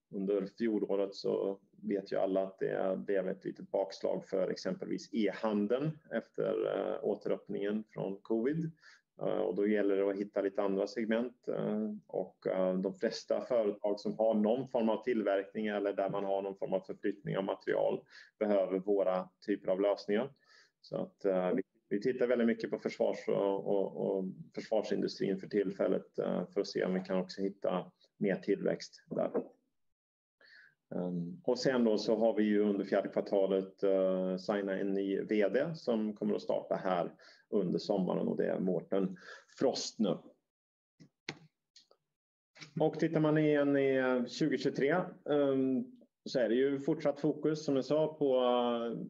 Under 0.09 0.45
fjolåret 0.57 1.15
så 1.15 1.59
vet 1.83 2.11
ju 2.11 2.17
alla 2.17 2.43
att 2.43 2.59
det 2.59 2.99
blev 3.05 3.29
ett 3.29 3.45
litet 3.45 3.71
bakslag 3.71 4.25
för 4.25 4.49
exempelvis 4.49 5.09
e-handeln 5.13 5.99
efter 6.11 6.55
återöppningen 7.03 7.83
från 7.89 8.21
covid. 8.21 8.71
Eh, 9.21 9.53
då 9.55 9.67
gäller 9.67 9.97
det 9.97 10.09
att 10.09 10.17
hitta 10.17 10.41
lite 10.41 10.61
andra 10.61 10.87
segment. 10.87 11.47
Eh, 11.47 11.83
eh, 12.53 12.73
de 12.73 12.93
flesta 12.93 13.41
företag 13.41 13.99
som 13.99 14.17
har 14.17 14.33
någon 14.33 14.67
form 14.67 14.89
av 14.89 15.03
tillverkning 15.03 15.67
eller 15.67 15.93
där 15.93 16.09
man 16.09 16.25
har 16.25 16.41
någon 16.41 16.57
form 16.57 16.73
av 16.73 16.79
förflyttning 16.79 17.37
av 17.37 17.43
material 17.43 18.03
behöver 18.39 18.79
våra 18.79 19.29
typer 19.45 19.71
av 19.71 19.81
lösningar. 19.81 20.33
Så 20.81 20.97
att 20.97 21.25
Vi 21.89 22.01
tittar 22.01 22.27
väldigt 22.27 22.47
mycket 22.47 22.69
på 22.69 22.79
försvars- 22.79 23.27
och 23.27 24.25
försvarsindustrin 24.55 25.39
för 25.39 25.47
tillfället 25.47 26.15
för 26.53 26.59
att 26.61 26.67
se 26.67 26.85
om 26.85 26.93
vi 26.93 26.99
kan 26.99 27.19
också 27.19 27.41
hitta 27.41 27.91
mer 28.17 28.35
tillväxt 28.35 29.03
där. 29.09 29.31
Ehm, 30.95 31.55
sen 31.57 31.83
då 31.83 31.97
så 31.97 32.15
har 32.15 32.33
vi 32.33 32.43
ju 32.43 32.59
under 32.59 32.85
fjärde 32.85 33.09
kvartalet 33.09 33.73
signat 34.39 34.81
en 34.81 34.93
ny 34.93 35.21
VD 35.21 35.75
som 35.75 36.15
kommer 36.15 36.35
att 36.35 36.41
starta 36.41 36.75
här 36.75 37.11
under 37.55 37.79
sommaren 37.79 38.27
och 38.27 38.37
det 38.37 38.45
är 38.45 38.59
Mårten 38.59 39.17
Frost 39.59 39.99
nu. 39.99 40.17
Tittar 42.99 43.19
man 43.19 43.37
igen 43.37 43.77
i 43.77 43.95
eh, 43.95 44.17
2023 44.17 44.89
ehm, 45.29 45.85
så 46.25 46.39
är 46.39 46.49
det 46.49 46.55
ju 46.55 46.79
fortsatt 46.79 47.19
fokus 47.19 47.65
som 47.65 47.75
jag 47.75 47.85
sa 47.85 48.13
på 48.13 48.35
eh, 48.35 49.07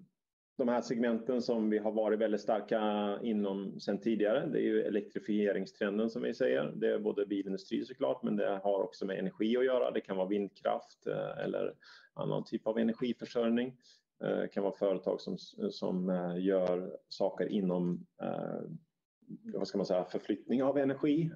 de 0.58 0.68
här 0.68 0.82
segmenten 0.82 1.42
som 1.42 1.70
vi 1.70 1.78
har 1.78 1.92
varit 1.92 2.20
väldigt 2.20 2.42
starka 2.42 2.80
inom 3.22 3.80
sedan 3.80 4.00
tidigare. 4.00 4.48
Det 4.48 4.60
är 4.60 4.64
ju 4.64 4.82
elektrifieringstrenden 4.82 6.10
som 6.10 6.22
vi 6.22 6.34
säger. 6.34 6.74
Det 6.75 6.94
är 6.94 7.00
både 7.00 7.25
bilindustri 7.25 7.86
såklart, 7.86 8.24
men 8.24 8.36
det 8.36 8.60
har 8.64 8.84
också 8.84 9.06
med 9.06 9.20
energi 9.20 9.58
att 9.58 9.66
göra. 9.66 9.92
Det 9.92 10.02
kan 10.02 10.18
vara 10.18 10.28
vindkraft 10.28 11.08
eh, 11.08 11.44
eller 11.46 11.74
annan 12.14 12.44
typ 12.44 12.68
av 12.68 12.78
energiförsörjning. 12.78 13.78
Det 14.20 14.48
kan 14.54 14.64
vara 14.64 14.74
företag 14.74 15.20
som 15.70 16.10
eh, 16.10 16.46
gör 16.46 16.98
saker 17.10 17.48
inom, 17.48 18.06
eh, 18.22 18.62
vad 19.54 19.68
ska 19.68 19.78
man 19.78 19.86
säga, 19.86 20.06
förflyttning 20.06 20.64
av 20.64 20.78
energi, 20.78 21.32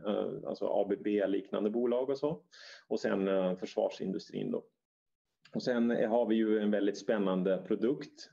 alltså 0.47 0.67
ABB-liknande 0.67 1.69
bolag 1.69 2.09
och 2.09 2.17
så. 2.17 2.41
Och 2.87 2.99
Sen 2.99 3.57
försvarsindustrin 3.57 4.51
då. 4.51 4.63
Och 5.53 5.63
Sen 5.63 5.89
har 5.89 6.25
vi 6.25 6.35
ju 6.35 6.59
en 6.59 6.71
väldigt 6.71 6.97
spännande 6.97 7.63
produkt 7.67 8.29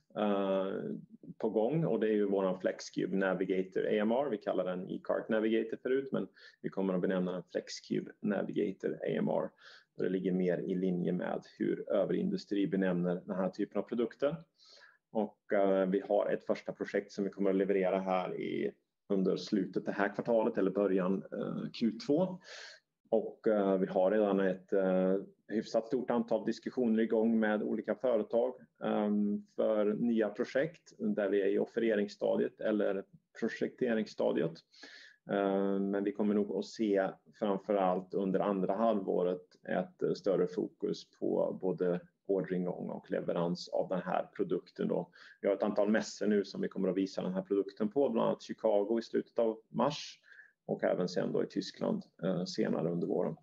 på 1.39 1.51
gång 1.51 1.85
och 1.85 2.01
det 2.01 2.07
är 2.07 2.13
ju 2.13 2.27
våran 2.27 2.61
FlexCube 2.61 3.17
Navigator 3.17 4.01
AMR. 4.01 4.31
Vi 4.31 4.39
kallar 4.39 4.65
den 4.65 4.91
E-cart 4.91 5.29
Navigator 5.29 5.77
förut, 5.83 6.09
men 6.13 6.29
vi 6.63 6.69
kommer 6.69 6.95
att 6.95 7.01
benämna 7.01 7.33
den 7.33 7.43
FlexCube 7.43 8.13
Navigator 8.21 8.99
AMR. 9.19 9.51
Det 9.97 10.09
ligger 10.09 10.33
mer 10.33 10.59
i 10.59 10.75
linje 10.75 11.13
med 11.13 11.43
hur 11.59 11.93
övrig 11.93 12.21
industri 12.21 12.67
benämner 12.67 13.23
den 13.25 13.37
här 13.37 13.49
typen 13.49 13.79
av 13.79 13.83
produkter. 13.83 14.37
Eh, 15.53 15.87
vi 15.87 16.01
har 16.01 16.31
ett 16.31 16.45
första 16.45 16.73
projekt 16.73 17.13
som 17.13 17.25
vi 17.25 17.31
kommer 17.31 17.51
att 17.51 17.57
leverera 17.57 17.99
här 18.01 18.41
i 18.41 18.73
under 19.09 19.37
slutet 19.37 19.85
det 19.85 19.93
här 19.93 20.15
kvartalet 20.15 20.59
eller 20.59 20.71
början 20.71 21.25
eh, 21.33 21.71
Q2. 21.81 22.39
Eh, 23.47 23.79
vi 23.79 23.87
har 23.87 24.11
redan 24.11 24.41
ett 24.41 24.71
hyfsat 25.49 25.87
stort 25.87 26.11
antal 26.11 26.47
diskussioner 26.47 27.03
igång 27.03 27.41
med 27.41 27.63
olika 27.63 27.95
företag 27.95 28.55
för 29.57 29.95
nya 29.95 30.29
projekt 30.29 30.93
där 30.99 31.29
vi 31.29 31.43
är 31.43 31.47
i 31.47 31.59
offereringsstadiet 31.59 32.61
eller 32.61 33.05
projekteringsstadiet. 33.41 34.53
Men 35.81 36.05
Vi 36.05 36.13
kommer 36.13 36.35
nog 36.35 36.57
att 36.57 36.67
se 36.67 37.11
framför 37.39 37.75
allt 37.75 38.15
under 38.15 38.41
andra 38.41 38.75
halvåret 38.75 39.56
ett 39.69 40.03
eh, 40.03 40.13
större 40.13 40.47
fokus 40.47 41.11
på 41.11 41.59
både 41.61 42.01
orderingång 42.27 42.91
och 42.91 43.11
leverans 43.11 43.69
av 43.69 43.89
den 43.89 44.03
här 44.03 44.29
produkten 44.37 44.89
då. 44.89 45.11
Vi 45.41 45.49
har 45.49 45.55
ett 45.55 45.63
antal 45.63 45.91
mässor 45.91 46.27
nu 46.27 46.45
som 46.45 46.61
vi 46.61 46.69
kommer 46.69 46.89
att 46.89 46.97
visa 46.97 47.23
den 47.23 47.35
här 47.35 47.43
produkten 47.43 47.89
på, 47.89 48.09
bland 48.09 48.29
annat 48.29 48.43
Chicago 48.43 48.99
i 48.99 49.03
slutet 49.03 49.39
av 49.39 49.59
mars 49.69 50.21
och 50.67 50.85
även 50.85 51.09
sen 51.09 51.33
då 51.33 51.45
i 51.45 51.47
Tyskland 51.47 52.03
eh, 52.23 52.45
senare 52.45 52.89
under 52.89 53.07
våren. 53.07 53.37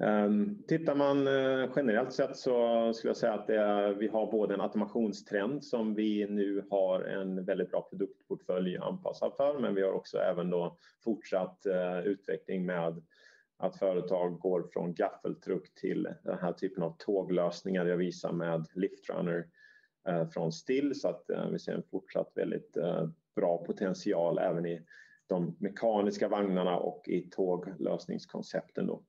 Ehm, 0.00 0.62
tittar 0.68 0.94
man 0.94 1.26
eh, 1.26 1.70
generellt 1.76 2.12
sett 2.12 2.36
så 2.36 2.92
skulle 2.94 3.10
jag 3.10 3.16
säga 3.16 3.34
att 3.34 3.50
är, 3.50 3.94
vi 3.94 4.08
har 4.08 4.32
både 4.32 4.54
en 4.54 4.60
automationstrend 4.60 5.64
som 5.64 5.94
vi 5.94 6.26
nu 6.26 6.64
har 6.70 7.02
en 7.02 7.44
väldigt 7.44 7.70
bra 7.70 7.82
produktportfölj 7.90 8.76
anpassad 8.76 9.32
för, 9.36 9.58
men 9.58 9.74
vi 9.74 9.82
har 9.82 9.92
också 9.92 10.18
även 10.18 10.50
då 10.50 10.76
fortsatt 11.04 11.66
utveckling 12.04 12.66
med 12.66 13.02
att 13.58 13.78
företag 13.78 14.38
går 14.40 14.68
från 14.72 14.94
gaffeltruck 14.94 15.74
till 15.74 16.08
den 16.24 16.38
här 16.38 16.52
typen 16.52 16.82
av 16.82 16.96
tåglösningar 16.98 17.86
jag 17.86 17.96
visar 17.96 18.32
med 18.32 18.66
Liftrunner 18.74 19.46
eh, 20.08 20.28
från 20.28 20.52
Still 20.52 21.00
så 21.00 21.08
att 21.08 21.30
eh, 21.30 21.48
vi 21.48 21.58
ser 21.58 21.74
en 21.74 21.82
fortsatt 21.90 22.32
väldigt 22.34 22.76
eh, 22.76 23.08
bra 23.36 23.64
potential 23.64 24.38
även 24.38 24.66
i 24.66 24.86
de 25.26 25.56
mekaniska 25.60 26.28
vagnarna 26.28 26.76
och 26.76 27.08
i 27.08 27.30
tåglösningskoncepten 27.30 28.86
då. 28.86 29.02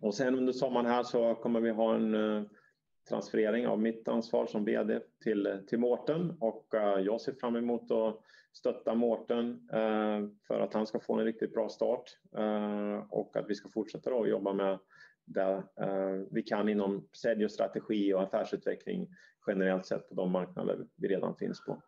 Och 0.00 0.14
sen 0.14 0.38
under 0.38 0.52
sommaren 0.52 0.86
här 0.86 1.02
så 1.02 1.34
kommer 1.34 1.60
vi 1.60 1.70
ha 1.70 1.94
en 1.94 2.14
uh, 2.14 2.46
transferering 3.08 3.66
av 3.66 3.80
mitt 3.80 4.08
ansvar 4.08 4.46
som 4.46 4.64
VD 4.64 5.00
till, 5.22 5.62
till 5.66 5.78
Mårten 5.78 6.36
och 6.40 6.74
eh, 6.74 7.00
jag 7.00 7.20
ser 7.20 7.32
fram 7.32 7.56
emot 7.56 7.90
att 7.90 8.20
stötta 8.52 8.94
Mårten 8.94 9.68
eh, 9.72 10.28
för 10.46 10.60
att 10.60 10.74
han 10.74 10.86
ska 10.86 11.00
få 11.00 11.18
en 11.18 11.24
riktigt 11.24 11.54
bra 11.54 11.68
start 11.68 12.18
eh, 12.36 13.04
och 13.10 13.36
att 13.36 13.50
vi 13.50 13.54
ska 13.54 13.68
fortsätta 13.68 14.10
då 14.10 14.26
jobba 14.26 14.52
med 14.52 14.78
det 15.24 15.62
vi 16.30 16.42
kan 16.42 16.68
inom 16.68 17.08
sälj 17.12 17.44
och 17.44 17.50
strategi 17.50 18.14
och 18.14 18.22
affärsutveckling 18.22 19.08
generellt 19.46 19.86
sett 19.86 20.08
på 20.08 20.14
de 20.14 20.30
marknader 20.30 20.86
vi 20.96 21.08
redan 21.08 21.36
finns 21.36 21.64
på. 21.64 21.82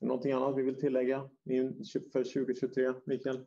Någonting 0.00 0.32
annat 0.32 0.56
vi 0.56 0.62
vill 0.62 0.80
tillägga 0.80 1.30
för 2.12 2.24
2023, 2.34 2.92
Mikael? 3.04 3.44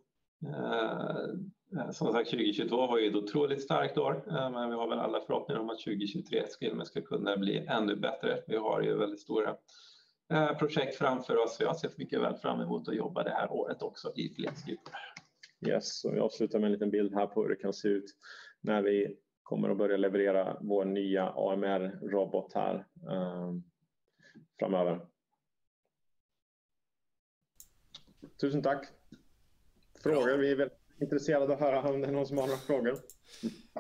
Eh, 1.76 1.92
som 1.92 2.12
sagt 2.12 2.30
2022 2.30 2.88
var 2.88 2.98
ju 2.98 3.10
ett 3.10 3.16
otroligt 3.16 3.64
starkt 3.64 3.98
år 3.98 4.24
eh, 4.28 4.50
men 4.50 4.70
vi 4.70 4.76
har 4.76 4.90
väl 4.90 5.00
alla 5.00 5.22
förhoppningar 5.22 5.62
om 5.62 5.70
att 5.70 5.80
2023 5.80 6.48
ska, 6.48 6.86
ska 6.86 7.02
kunna 7.02 7.38
bli 7.38 7.66
ännu 7.68 7.96
bättre. 7.96 8.44
Vi 8.48 8.58
har 8.58 8.82
ju 8.82 8.98
väldigt 8.98 9.20
stora 9.20 9.56
eh, 10.30 10.58
projekt 10.58 10.96
framför 10.96 11.38
oss. 11.38 11.58
Jag 11.60 11.76
ser 11.76 11.92
mycket 11.96 12.22
väl 12.22 12.36
fram 12.36 12.62
emot 12.62 12.88
att 12.88 12.96
jobba 12.96 13.24
det 13.24 13.30
här 13.30 13.52
året 13.52 13.82
också 13.82 14.14
i 14.16 14.30
Flexgrupp. 14.30 14.90
Yes, 15.68 16.06
och 16.06 16.16
vi 16.16 16.20
avslutar 16.20 16.60
med 16.60 16.66
en 16.66 16.72
liten 16.72 16.92
bild 16.92 17.14
här 17.14 17.28
på 17.28 17.42
hur 17.42 17.50
det 17.50 17.56
kan 17.56 17.74
se 17.74 17.88
ut 17.88 18.16
när 18.62 18.82
vi 18.82 19.18
kommer 19.44 19.70
att 19.70 19.78
börja 19.78 19.98
leverera 19.98 20.58
vår 20.62 20.86
nya 20.86 21.30
AMR-robot 21.30 22.54
här 22.54 22.86
eh, 23.10 23.54
framöver. 24.60 25.00
Tusen 28.42 28.62
tack. 28.62 28.88
Frågor? 30.04 30.38
Vi 30.38 30.52
är 30.52 30.56
väldigt 30.56 30.85
Intresserad 31.02 31.44
av 31.44 31.52
att 31.52 31.60
höra 31.60 31.82
om 31.82 32.02
det 32.02 32.08
är 32.08 32.12
någon 32.12 32.28
som 32.28 32.38
har 32.38 32.48
några 32.48 32.60
frågor. 32.60 33.02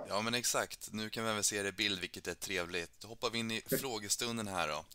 Ja, 0.07 0.21
men 0.21 0.33
exakt. 0.33 0.89
Nu 0.93 1.09
kan 1.09 1.23
vi 1.23 1.29
även 1.29 1.43
se 1.43 1.63
det 1.63 1.69
i 1.69 1.71
bild, 1.71 1.99
vilket 1.99 2.27
är 2.27 2.33
trevligt. 2.33 2.91
Då 2.99 3.07
hoppar 3.07 3.29
vi 3.29 3.39
in 3.39 3.51
i 3.51 3.61
frågestunden 3.69 4.47
här 4.47 4.67
då. 4.67 4.85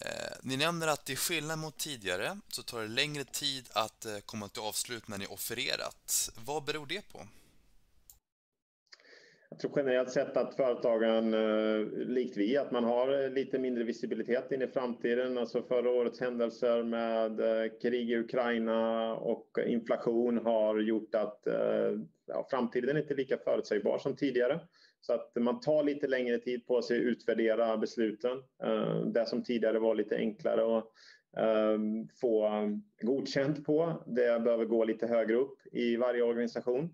Eh, 0.00 0.36
ni 0.42 0.56
nämner 0.56 0.86
att 0.86 1.04
till 1.04 1.16
skillnad 1.16 1.58
mot 1.58 1.78
tidigare 1.78 2.38
så 2.48 2.62
tar 2.62 2.80
det 2.80 2.88
längre 2.88 3.24
tid 3.24 3.68
att 3.72 4.04
eh, 4.06 4.18
komma 4.18 4.48
till 4.48 4.62
avslut 4.62 5.08
när 5.08 5.18
ni 5.18 5.26
offererat. 5.26 6.30
Vad 6.44 6.64
beror 6.64 6.86
det 6.86 7.08
på? 7.12 7.26
Jag 9.52 9.58
tror 9.58 9.72
generellt 9.76 10.10
sett 10.10 10.36
att 10.36 10.56
företagen, 10.56 11.34
eh, 11.34 11.86
likt 12.06 12.36
vi, 12.36 12.56
att 12.56 12.70
man 12.70 12.84
har 12.84 13.24
eh, 13.24 13.30
lite 13.30 13.58
mindre 13.58 13.84
visibilitet 13.84 14.52
in 14.52 14.62
i 14.62 14.66
framtiden. 14.66 15.38
Alltså 15.38 15.62
förra 15.62 15.90
årets 15.90 16.20
händelser 16.20 16.82
med 16.82 17.40
eh, 17.40 17.70
krig 17.82 18.10
i 18.10 18.16
Ukraina 18.16 19.14
och 19.14 19.58
inflation 19.66 20.38
har 20.38 20.78
gjort 20.78 21.14
att 21.14 21.40
ja, 22.26 22.46
framtiden 22.50 22.96
är 22.96 23.00
inte 23.00 23.14
lika 23.14 23.38
förutsägbar 23.38 23.98
som 23.98 24.16
tidigare. 24.16 24.60
Så 25.00 25.12
att 25.12 25.32
man 25.36 25.60
tar 25.60 25.82
lite 25.82 26.06
längre 26.06 26.38
tid 26.38 26.66
på 26.66 26.82
sig 26.82 26.98
att 26.98 27.04
utvärdera 27.04 27.76
besluten. 27.76 28.42
Det 29.12 29.28
som 29.28 29.44
tidigare 29.44 29.78
var 29.78 29.94
lite 29.94 30.16
enklare 30.16 30.78
att 30.78 30.92
få 32.20 32.50
godkänt 33.02 33.64
på, 33.64 34.02
det 34.06 34.40
behöver 34.44 34.64
gå 34.64 34.84
lite 34.84 35.06
högre 35.06 35.36
upp 35.36 35.58
i 35.72 35.96
varje 35.96 36.22
organisation. 36.22 36.90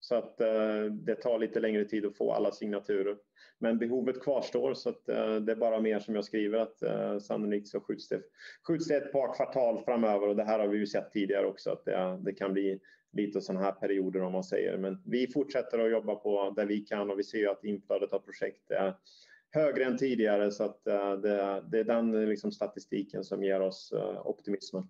Så 0.00 0.14
att 0.14 0.40
eh, 0.40 0.84
det 0.90 1.14
tar 1.14 1.38
lite 1.38 1.60
längre 1.60 1.84
tid 1.84 2.06
att 2.06 2.16
få 2.16 2.32
alla 2.32 2.52
signaturer. 2.52 3.16
Men 3.58 3.78
behovet 3.78 4.22
kvarstår 4.22 4.74
så 4.74 4.88
att 4.88 5.08
eh, 5.08 5.36
det 5.36 5.52
är 5.52 5.56
bara 5.56 5.80
mer 5.80 5.98
som 5.98 6.14
jag 6.14 6.24
skriver 6.24 6.58
att 6.58 6.82
eh, 6.82 7.18
sannolikt 7.18 7.68
så 7.68 7.80
skjuts 7.80 8.08
det, 8.08 8.22
skjuts 8.68 8.88
det 8.88 8.96
ett 8.96 9.12
par 9.12 9.34
kvartal 9.34 9.84
framöver 9.84 10.28
och 10.28 10.36
det 10.36 10.44
här 10.44 10.58
har 10.58 10.68
vi 10.68 10.78
ju 10.78 10.86
sett 10.86 11.10
tidigare 11.12 11.46
också 11.46 11.70
att 11.70 11.84
det, 11.84 12.18
det 12.22 12.32
kan 12.32 12.52
bli 12.52 12.80
lite 13.12 13.40
sådana 13.40 13.64
här 13.64 13.72
perioder 13.72 14.22
om 14.22 14.32
man 14.32 14.44
säger. 14.44 14.78
Men 14.78 15.02
vi 15.06 15.26
fortsätter 15.26 15.78
att 15.78 15.90
jobba 15.90 16.14
på 16.14 16.52
där 16.56 16.66
vi 16.66 16.80
kan 16.80 17.10
och 17.10 17.18
vi 17.18 17.24
ser 17.24 17.38
ju 17.38 17.48
att 17.48 17.64
inflödet 17.64 18.12
av 18.12 18.18
projekt 18.18 18.70
är 18.70 18.94
högre 19.50 19.84
än 19.84 19.98
tidigare 19.98 20.50
så 20.50 20.64
att 20.64 20.86
eh, 20.86 21.12
det, 21.12 21.64
det 21.70 21.78
är 21.78 21.84
den 21.84 22.28
liksom, 22.28 22.52
statistiken 22.52 23.24
som 23.24 23.44
ger 23.44 23.60
oss 23.60 23.92
eh, 23.92 24.26
optimismen. 24.26 24.88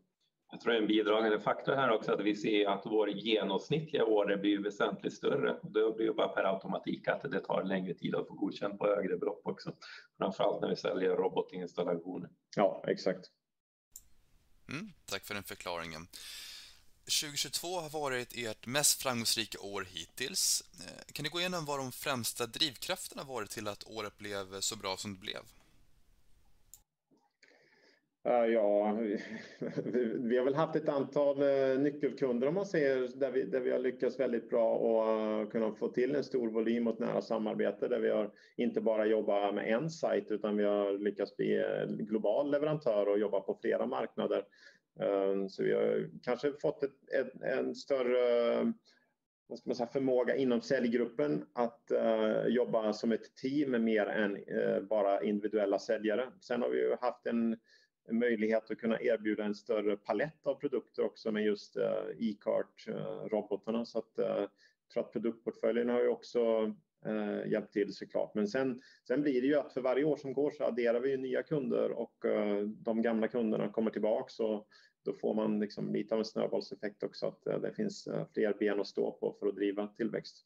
Jag 0.51 0.61
tror 0.61 0.75
en 0.75 0.87
bidragande 0.87 1.41
faktor 1.41 1.73
här 1.73 1.91
också 1.91 2.13
att 2.13 2.21
vi 2.21 2.37
ser 2.37 2.67
att 2.69 2.83
vår 2.85 3.11
genomsnittliga 3.11 4.05
order 4.05 4.37
blir 4.37 4.59
väsentligt 4.59 5.13
större. 5.13 5.57
Det 5.63 5.97
blir 5.97 6.07
ju 6.07 6.15
bara 6.15 6.29
per 6.29 6.45
automatik 6.45 7.09
att 7.09 7.23
det 7.23 7.41
tar 7.41 7.65
längre 7.65 7.95
tid 7.95 8.15
att 8.15 8.29
få 8.29 8.35
godkänt 8.35 8.79
på 8.79 8.87
högre 8.87 9.17
belopp 9.17 9.41
också. 9.45 9.73
Framförallt 10.19 10.61
när 10.61 10.69
vi 10.69 10.77
säljer 10.77 11.11
robotinstallationer. 11.11 12.31
Ja, 12.57 12.85
exakt. 12.87 13.31
Mm, 14.69 14.93
tack 15.07 15.25
för 15.25 15.35
den 15.35 15.43
förklaringen. 15.43 16.07
2022 17.23 17.81
har 17.81 17.91
varit 17.91 18.33
ert 18.37 18.67
mest 18.67 19.03
framgångsrika 19.03 19.61
år 19.61 19.87
hittills. 19.91 20.63
Eh, 20.81 21.13
kan 21.13 21.23
ni 21.23 21.29
gå 21.29 21.41
igenom 21.41 21.65
vad 21.65 21.79
de 21.79 21.93
främsta 21.93 22.47
drivkrafterna 22.47 23.25
varit 23.25 23.51
till 23.51 23.69
att 23.69 23.85
året 23.85 24.19
blev 24.19 24.61
så 24.61 24.77
bra 24.77 24.97
som 24.97 25.15
det 25.15 25.21
blev? 25.21 25.43
Ja, 28.23 28.93
vi 30.15 30.39
har 30.39 30.45
väl 30.45 30.55
haft 30.55 30.77
ett 30.77 30.89
antal 30.89 31.43
eh, 31.43 31.79
nyckelkunder 31.79 32.47
om 32.47 32.55
man 32.55 32.67
säger 32.67 33.09
där 33.15 33.31
vi, 33.31 33.43
där 33.43 33.61
vi 33.61 33.71
har 33.71 33.79
lyckats 33.79 34.21
väldigt 34.21 34.51
bra 34.51 34.75
och 34.75 35.21
eh, 35.21 35.49
kunna 35.49 35.75
få 35.75 35.89
till 35.89 36.15
en 36.15 36.25
stor 36.25 36.49
volym 36.49 36.87
och 36.87 36.93
ett 36.93 36.99
nära 36.99 37.23
samarbete 37.23 37.89
där 37.89 38.01
vi 38.01 38.11
har 38.11 38.31
inte 38.57 38.81
bara 38.81 39.07
jobbat 39.07 39.55
med 39.55 39.73
en 39.73 39.91
sajt 39.91 40.31
utan 40.31 40.57
vi 40.57 40.65
har 40.65 40.99
lyckats 40.99 41.37
bli 41.37 41.59
eh, 41.59 41.87
global 41.87 42.51
leverantör 42.51 43.09
och 43.09 43.19
jobba 43.19 43.41
på 43.41 43.59
flera 43.61 43.87
marknader. 43.87 44.45
Ehm, 45.01 45.49
så 45.49 45.63
vi 45.63 45.73
har 45.73 46.11
kanske 46.23 46.53
fått 46.53 46.83
ett, 46.83 47.13
ett, 47.21 47.43
en 47.43 47.75
större 47.75 48.73
vad 49.47 49.59
ska 49.59 49.71
man 49.71 49.77
säga, 49.77 49.87
förmåga 49.87 50.37
inom 50.37 50.61
säljgruppen 50.61 51.45
att 51.53 51.93
uh, 51.95 52.47
jobba 52.47 52.93
som 52.93 53.13
ett 53.13 53.37
team 53.37 53.85
mer 53.85 54.07
än 54.07 54.37
uh, 54.37 54.81
bara 54.81 55.23
individuella 55.23 55.79
säljare. 55.79 56.29
Sen 56.41 56.63
har 56.63 56.69
vi 56.69 56.79
ju 56.79 56.97
haft 57.01 57.27
en 57.27 57.57
möjlighet 58.13 58.71
att 58.71 58.79
kunna 58.79 59.01
erbjuda 59.01 59.45
en 59.45 59.55
större 59.55 59.97
palett 59.97 60.47
av 60.47 60.55
produkter 60.55 61.05
också 61.05 61.33
med 61.33 61.45
just 61.45 61.77
eh, 61.77 61.83
uh, 61.83 62.31
e-cart-robotarna. 62.31 63.79
Eh, 63.79 63.85
så 63.85 63.99
att, 63.99 64.19
uh, 64.19 64.25
jag 64.27 64.49
tror 64.93 65.03
att 65.05 65.13
produktportföljen 65.13 65.89
har 65.89 66.01
ju 66.01 66.09
också 66.09 66.63
uh, 67.07 67.47
hjälpt 67.47 67.73
till 67.73 67.95
såklart. 67.95 68.35
Men 68.35 68.49
sen, 68.49 68.83
sen 69.09 69.23
blir 69.23 69.41
det 69.41 69.47
ju 69.47 69.55
att 69.55 69.73
för 69.73 69.81
varje 69.81 70.05
år 70.05 70.17
som 70.17 70.33
går 70.33 70.51
så 70.51 70.65
adderar 70.65 71.01
vi 71.01 71.17
nya 71.17 71.43
kunder 71.43 71.91
och 71.91 72.25
uh, 72.25 72.63
de 72.69 73.03
gamla 73.03 73.29
kunderna 73.29 73.69
kommer 73.69 73.91
tillbaks 73.91 74.41
och 74.41 74.69
då 75.05 75.13
får 75.13 75.35
man 75.35 75.61
liksom 75.61 75.93
lite 75.93 76.15
av 76.15 76.19
en 76.19 76.25
snöbollseffekt 76.25 77.03
också 77.03 77.27
att 77.27 77.63
det 77.63 77.73
finns 77.77 78.09
fler 78.35 78.57
ben 78.59 78.81
att 78.81 78.87
stå 78.87 79.13
på 79.13 79.37
för 79.41 79.47
att 79.47 79.57
driva 79.57 79.87
tillväxt. 79.87 80.45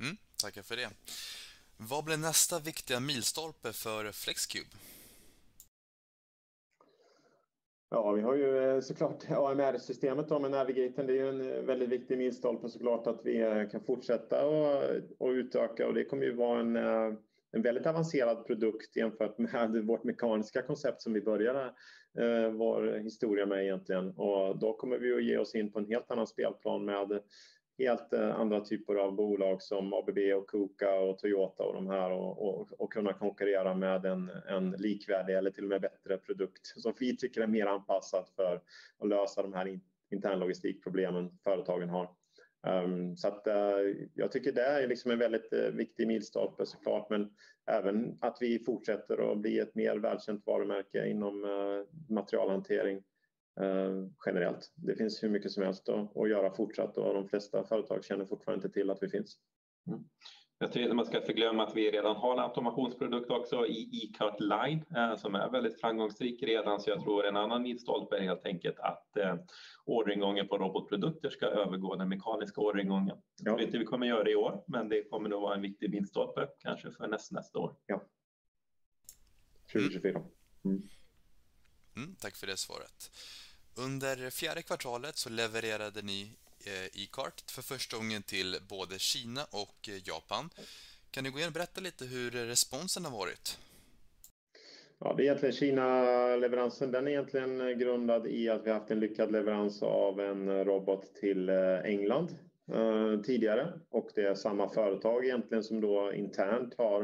Mm, 0.00 0.16
tackar 0.42 0.62
för 0.62 0.76
det. 0.76 0.90
Vad 1.76 2.04
blir 2.04 2.16
nästa 2.16 2.58
viktiga 2.58 3.00
milstolpe 3.00 3.72
för 3.72 4.12
Flexcube? 4.12 4.66
Ja, 7.92 8.12
vi 8.12 8.22
har 8.22 8.34
ju 8.34 8.58
eh, 8.58 8.80
såklart 8.80 9.24
AMR-systemet 9.30 10.30
med 10.30 10.50
Navigaten. 10.50 11.06
Det 11.06 11.12
är 11.12 11.16
ju 11.16 11.28
en 11.28 11.52
eh, 11.52 11.62
väldigt 11.62 11.88
viktig 11.88 12.18
milstolpe 12.18 12.68
såklart 12.68 13.06
att 13.06 13.20
vi 13.24 13.40
eh, 13.40 13.68
kan 13.68 13.80
fortsätta 13.80 14.46
och, 14.46 14.82
och 15.18 15.28
utöka 15.28 15.86
och 15.86 15.94
det 15.94 16.04
kommer 16.04 16.24
ju 16.24 16.34
vara 16.34 16.60
en, 16.60 16.76
en 17.52 17.62
väldigt 17.62 17.86
avancerad 17.86 18.46
produkt 18.46 18.96
jämfört 18.96 19.38
med 19.52 19.86
vårt 19.86 20.04
mekaniska 20.04 20.62
koncept 20.62 21.02
som 21.02 21.12
vi 21.12 21.20
började 21.20 21.74
vår 22.52 22.98
historia 22.98 23.46
med 23.46 23.62
egentligen. 23.62 24.10
Och 24.10 24.58
då 24.58 24.72
kommer 24.72 24.98
vi 24.98 25.14
att 25.14 25.24
ge 25.24 25.38
oss 25.38 25.54
in 25.54 25.72
på 25.72 25.78
en 25.78 25.86
helt 25.86 26.10
annan 26.10 26.26
spelplan 26.26 26.84
med 26.84 27.20
helt 27.80 28.12
eh, 28.12 28.40
andra 28.40 28.60
typer 28.60 28.94
av 28.94 29.14
bolag 29.14 29.62
som 29.62 29.92
ABB 29.92 30.18
och 30.36 30.46
Koka 30.46 30.94
och 30.94 31.18
Toyota 31.18 31.62
och 31.62 31.74
de 31.74 31.86
här 31.86 32.10
och, 32.10 32.48
och, 32.48 32.68
och, 32.78 32.92
kunna 32.92 33.12
konkurrera 33.12 33.74
med 33.74 34.04
en, 34.06 34.30
en 34.48 34.70
likvärdig 34.70 35.36
eller 35.36 35.50
till 35.50 35.64
och 35.64 35.68
med 35.68 35.80
bättre 35.80 36.16
produkt 36.16 36.66
som 36.66 36.92
vi 37.00 37.16
tycker 37.16 37.40
är 37.40 37.46
mer 37.46 37.66
anpassad 37.66 38.24
för 38.36 38.60
att 38.98 39.08
lösa 39.08 39.42
de 39.42 39.52
här 39.52 39.80
internlogistikproblemen 40.10 41.30
företagen 41.44 41.88
har. 41.88 42.10
Um, 42.66 43.16
så 43.16 43.28
att, 43.28 43.46
uh, 43.46 43.94
jag 44.14 44.32
tycker 44.32 44.52
det 44.52 44.62
är 44.62 44.86
liksom 44.86 45.10
en 45.10 45.18
väldigt 45.18 45.52
uh, 45.52 45.70
viktig 45.70 46.06
milstolpe 46.06 46.66
såklart, 46.66 47.10
men 47.10 47.30
även 47.66 48.18
att 48.20 48.38
vi 48.40 48.58
fortsätter 48.58 49.32
att 49.32 49.38
bli 49.38 49.58
ett 49.58 49.74
mer 49.74 49.96
välkänt 49.96 50.46
varumärke 50.46 51.06
inom 51.06 51.44
uh, 51.44 51.84
materialhantering 52.08 53.02
generellt. 54.26 54.72
Det 54.74 54.96
finns 54.96 55.22
hur 55.22 55.28
mycket 55.28 55.50
som 55.50 55.62
helst 55.62 55.88
att 55.88 56.28
göra 56.28 56.50
fortsatt 56.50 56.96
och 56.96 57.14
de 57.14 57.28
flesta 57.28 57.64
företag 57.64 58.04
känner 58.04 58.24
fortfarande 58.24 58.66
inte 58.66 58.74
till 58.74 58.90
att 58.90 59.02
vi 59.02 59.08
finns. 59.08 59.38
Mm. 59.86 60.04
Jag 60.62 60.72
tror 60.72 60.82
inte 60.82 60.94
man 60.94 61.06
ska 61.06 61.20
förglömma 61.20 61.62
att 61.62 61.76
vi 61.76 61.90
redan 61.90 62.16
har 62.16 62.32
en 62.32 62.38
automationsprodukt 62.38 63.30
också 63.30 63.66
i 63.66 63.90
E-Cart 63.92 64.40
Line 64.40 64.84
eh, 64.96 65.16
som 65.16 65.34
är 65.34 65.50
väldigt 65.50 65.80
framgångsrik 65.80 66.42
redan. 66.42 66.80
Så 66.80 66.90
jag 66.90 67.02
tror 67.02 67.26
en 67.26 67.36
annan 67.36 67.62
milstolpe 67.62 68.16
är 68.16 68.20
helt 68.20 68.46
enkelt 68.46 68.78
att 68.78 69.16
eh, 69.16 69.36
orderingången 69.84 70.48
på 70.48 70.58
robotprodukter 70.58 71.30
ska 71.30 71.46
övergå 71.46 71.96
den 71.96 72.08
mekaniska 72.08 72.60
orderingången. 72.60 73.16
Jag 73.42 73.54
tror 73.54 73.66
inte 73.66 73.78
vi 73.78 73.84
kommer 73.84 74.06
göra 74.06 74.24
det 74.24 74.30
i 74.30 74.36
år, 74.36 74.64
men 74.66 74.88
det 74.88 75.04
kommer 75.04 75.28
nog 75.28 75.42
vara 75.42 75.54
en 75.54 75.62
viktig 75.62 75.90
milstolpe 75.90 76.48
kanske 76.58 76.90
för 76.90 77.08
nästa, 77.08 77.34
nästa 77.34 77.58
år. 77.58 77.76
Ja. 77.86 78.02
2024. 79.72 80.22
Mm. 80.64 80.82
Mm, 82.00 82.14
tack 82.20 82.36
för 82.36 82.46
det 82.46 82.56
svaret. 82.56 83.10
Under 83.74 84.30
fjärde 84.30 84.62
kvartalet 84.62 85.16
så 85.16 85.30
levererade 85.30 86.02
ni 86.02 86.30
eh, 86.66 87.02
e-cart 87.02 87.50
för 87.50 87.62
första 87.62 87.96
gången 87.96 88.22
till 88.22 88.56
både 88.68 88.98
Kina 88.98 89.44
och 89.50 89.88
eh, 89.88 90.08
Japan. 90.08 90.50
Kan 91.10 91.24
du 91.24 91.30
gå 91.30 91.40
in 91.40 91.46
och 91.46 91.52
berätta 91.52 91.80
lite 91.80 92.04
hur 92.04 92.30
responsen 92.30 93.04
har 93.04 93.12
varit? 93.12 93.58
Ja, 94.98 95.14
det 95.16 95.22
är 95.22 95.24
egentligen 95.24 95.54
Kina-leveransen. 95.54 96.92
Den 96.92 97.06
är 97.06 97.10
egentligen 97.10 97.78
grundad 97.78 98.26
i 98.26 98.48
att 98.48 98.66
vi 98.66 98.70
haft 98.70 98.90
en 98.90 99.00
lyckad 99.00 99.32
leverans 99.32 99.82
av 99.82 100.20
en 100.20 100.64
robot 100.64 101.14
till 101.14 101.48
eh, 101.48 101.78
England 101.84 102.36
eh, 102.72 103.20
tidigare 103.20 103.72
och 103.90 104.10
det 104.14 104.22
är 104.22 104.34
samma 104.34 104.68
företag 104.68 105.24
egentligen 105.24 105.64
som 105.64 105.80
då 105.80 106.12
internt 106.12 106.74
har 106.78 107.02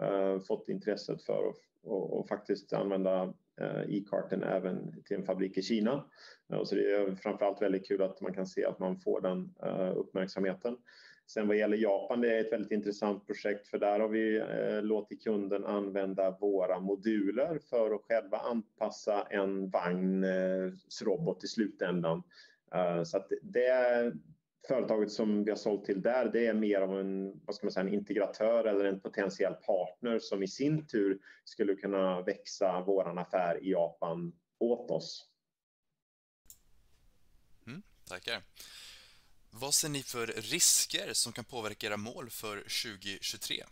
eh, 0.00 0.40
fått 0.40 0.68
intresset 0.68 1.22
för 1.22 1.48
att 1.48 1.68
och, 1.88 2.18
och 2.18 2.28
faktiskt 2.28 2.72
använda 2.72 3.34
Eh, 3.60 3.96
e-karten 3.96 4.42
även 4.42 5.02
till 5.02 5.16
en 5.16 5.24
fabrik 5.24 5.58
i 5.58 5.62
Kina. 5.62 6.04
Eh, 6.52 6.64
så 6.64 6.74
det 6.74 6.92
är 6.94 7.14
framförallt 7.14 7.62
väldigt 7.62 7.88
kul 7.88 8.02
att 8.02 8.20
man 8.20 8.34
kan 8.34 8.46
se 8.46 8.64
att 8.64 8.78
man 8.78 9.00
får 9.00 9.20
den 9.20 9.54
eh, 9.62 9.96
uppmärksamheten. 9.96 10.76
Sen 11.26 11.48
vad 11.48 11.56
gäller 11.56 11.76
Japan, 11.76 12.20
det 12.20 12.36
är 12.36 12.40
ett 12.40 12.52
väldigt 12.52 12.72
intressant 12.72 13.26
projekt 13.26 13.68
för 13.68 13.78
där 13.78 14.00
har 14.00 14.08
vi 14.08 14.42
låtit 14.82 15.24
kunden 15.24 15.64
använda 15.64 16.30
våra 16.40 16.80
moduler 16.80 17.58
för 17.70 17.94
att 17.94 18.02
själva 18.02 18.38
anpassa 18.38 19.22
en 19.30 19.70
vagnsrobot 19.70 21.44
i 21.44 21.46
slutändan. 21.46 22.22
Så 23.04 23.16
att 23.16 23.32
det, 23.42 24.12
företaget 24.68 25.12
som 25.12 25.44
vi 25.44 25.50
har 25.50 25.56
sålt 25.56 25.84
till 25.84 26.02
där, 26.02 26.30
det 26.32 26.46
är 26.46 26.54
mer 26.54 26.80
av 26.80 27.00
en, 27.00 27.40
vad 27.44 27.56
ska 27.56 27.66
man 27.66 27.72
säga, 27.72 27.86
en 27.86 27.94
integratör 27.94 28.64
eller 28.64 28.84
en 28.84 29.00
potentiell 29.00 29.54
partner 29.54 30.18
som 30.18 30.42
i 30.42 30.48
sin 30.48 30.86
tur 30.86 31.18
skulle 31.44 31.74
kunna 31.74 32.22
växa 32.22 32.80
våran 32.80 33.18
affär 33.18 33.64
i 33.64 33.70
Japan 33.70 34.32
åt 34.58 34.90
oss. 34.90 35.28
Mm, 37.66 37.82
tackar. 38.08 38.42
Vad 39.50 39.74
ser 39.74 39.88
ni 39.88 40.02
för 40.02 40.26
risker 40.26 41.12
som 41.12 41.32
kan 41.32 41.44
påverka 41.44 41.86
era 41.86 41.96
mål 41.96 42.30
för 42.30 42.56
2023? 42.56 43.64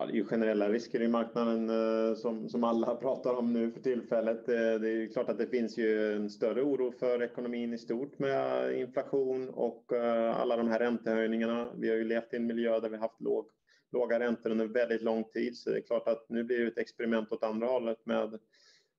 Ja, 0.00 0.06
det 0.06 0.12
är 0.12 0.16
ju 0.16 0.24
generella 0.24 0.68
risker 0.68 1.02
i 1.02 1.08
marknaden 1.08 1.70
eh, 1.70 2.14
som, 2.14 2.48
som 2.48 2.64
alla 2.64 2.94
pratar 3.00 3.34
om 3.34 3.52
nu 3.52 3.70
för 3.70 3.80
tillfället. 3.80 4.48
Eh, 4.48 4.54
det 4.54 4.90
är 4.90 5.12
klart 5.12 5.28
att 5.28 5.38
det 5.38 5.46
finns 5.46 5.78
ju 5.78 6.12
en 6.16 6.30
större 6.30 6.62
oro 6.62 6.92
för 6.92 7.22
ekonomin 7.22 7.72
i 7.72 7.78
stort 7.78 8.18
med 8.18 8.70
eh, 8.70 8.80
inflation 8.80 9.48
och 9.48 9.92
eh, 9.92 10.40
alla 10.40 10.56
de 10.56 10.68
här 10.68 10.78
räntehöjningarna. 10.78 11.68
Vi 11.76 11.88
har 11.88 11.96
ju 11.96 12.04
levt 12.04 12.32
i 12.32 12.36
en 12.36 12.46
miljö 12.46 12.80
där 12.80 12.88
vi 12.88 12.96
haft 12.96 13.20
låg, 13.20 13.46
låga 13.92 14.20
räntor 14.20 14.50
under 14.50 14.66
väldigt 14.66 15.02
lång 15.02 15.24
tid, 15.24 15.56
så 15.56 15.70
det 15.70 15.76
är 15.76 15.82
klart 15.82 16.08
att 16.08 16.28
nu 16.28 16.44
blir 16.44 16.58
det 16.58 16.66
ett 16.66 16.78
experiment 16.78 17.32
åt 17.32 17.44
andra 17.44 17.66
hållet 17.66 18.06
med 18.06 18.38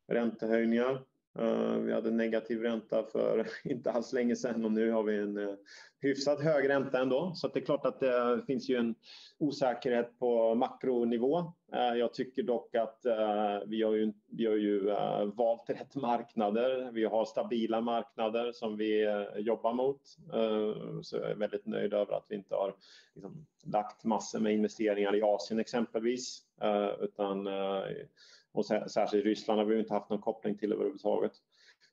räntehöjningar. 0.07 1.01
Eh, 1.39 1.76
vi 1.76 1.94
hade 1.94 2.12
negativ 2.12 2.62
ränta 2.62 3.04
för 3.04 3.48
inte 3.63 3.91
alls 3.91 4.13
länge 4.13 4.36
sedan 4.36 4.65
och 4.65 4.72
nu 4.72 4.91
har 4.91 5.04
vi 5.04 5.17
en 5.17 5.38
eh, 5.38 5.56
hyfsat 6.02 6.41
hög 6.41 6.70
ränta 6.70 7.02
ändå. 7.02 7.32
Så 7.36 7.48
det 7.48 7.60
är 7.60 7.65
klart 7.65 7.86
att 7.86 8.00
det 8.00 8.44
finns 8.48 8.70
ju 8.70 8.76
en 8.76 8.96
osäkerhet 9.38 10.20
på 10.20 10.56
makronivå. 10.56 11.39
Eh, 11.74 11.94
jag 11.98 12.13
tycker 12.13 12.44
dock 12.44 12.76
att 12.76 13.00
vi 13.65 13.84
har 13.84 13.94
ju, 13.94 14.13
vi 14.32 14.46
har 14.46 14.56
ju 14.56 14.84
valt 15.36 15.70
rätt 15.70 15.96
marknader. 15.96 16.91
Vi 16.91 17.06
har 17.06 17.26
stabila 17.26 17.82
marknader 17.82 18.52
som 18.52 18.78
vi 18.78 19.08
jobbar 19.36 19.74
mot. 19.74 20.02
Så 21.02 21.17
jag 21.17 21.32
är 21.32 21.36
väldigt 21.36 21.65
nöjd 21.65 21.94
över 21.94 22.13
att 22.13 22.26
vi 22.30 22.36
inte 22.36 22.56
har 22.56 22.76
liksom 23.13 23.46
lagt 23.63 24.04
massor 24.04 24.39
med 24.39 24.54
investeringar 24.54 25.15
i 25.15 25.22
Asien 25.22 25.60
exempelvis, 25.60 26.41
utan 27.00 27.48
och 28.51 28.65
särskilt 28.65 29.25
Ryssland 29.25 29.59
har 29.59 29.65
vi 29.65 29.79
inte 29.79 29.93
haft 29.93 30.09
någon 30.09 30.21
koppling 30.21 30.57
till 30.57 30.73
överhuvudtaget. 30.73 31.31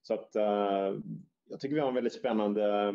Så 0.02 0.14
att, 0.14 0.36
uh, 0.36 1.00
jag 1.48 1.60
tycker 1.60 1.74
vi 1.74 1.80
har 1.80 1.88
en 1.88 1.94
väldigt 1.94 2.12
spännande 2.12 2.94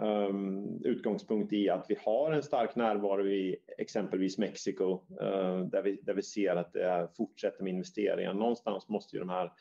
um, 0.00 0.80
utgångspunkt 0.84 1.52
i 1.52 1.68
att 1.68 1.86
vi 1.88 1.96
har 2.04 2.32
en 2.32 2.42
stark 2.42 2.76
närvaro 2.76 3.26
i 3.26 3.56
exempelvis 3.78 4.38
Mexiko 4.38 4.92
uh, 5.10 5.66
där, 5.66 5.82
vi, 5.82 6.00
där 6.02 6.14
vi 6.14 6.22
ser 6.22 6.56
att 6.56 6.72
det 6.72 7.08
fortsätter 7.16 7.62
med 7.62 7.72
investeringar. 7.72 8.34
Någonstans 8.34 8.88
måste 8.88 9.16
ju 9.16 9.20
de 9.20 9.28
här 9.28 9.52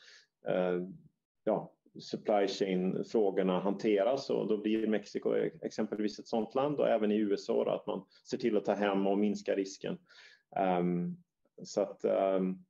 uh, 0.50 0.88
ja, 1.44 1.74
supply 2.00 2.48
chain-frågorna 2.48 3.60
hanteras 3.60 4.30
och 4.30 4.48
då 4.48 4.58
blir 4.58 4.88
Mexiko 4.88 5.36
exempelvis 5.62 6.20
ett 6.20 6.28
sådant 6.28 6.56
land 6.56 6.80
och 6.80 6.90
även 6.90 7.12
i 7.12 7.18
USA 7.18 7.64
då, 7.64 7.72
att 7.72 7.88
man 7.88 8.06
ser 8.30 8.38
till 8.38 8.58
att 8.58 8.66
ta 8.66 8.74
hem 8.74 9.08
och 9.08 9.18
minska 9.18 9.56
risken. 9.56 9.98
Um, 10.80 11.18
så 11.64 11.82
att 11.82 12.06
um, 12.06 12.66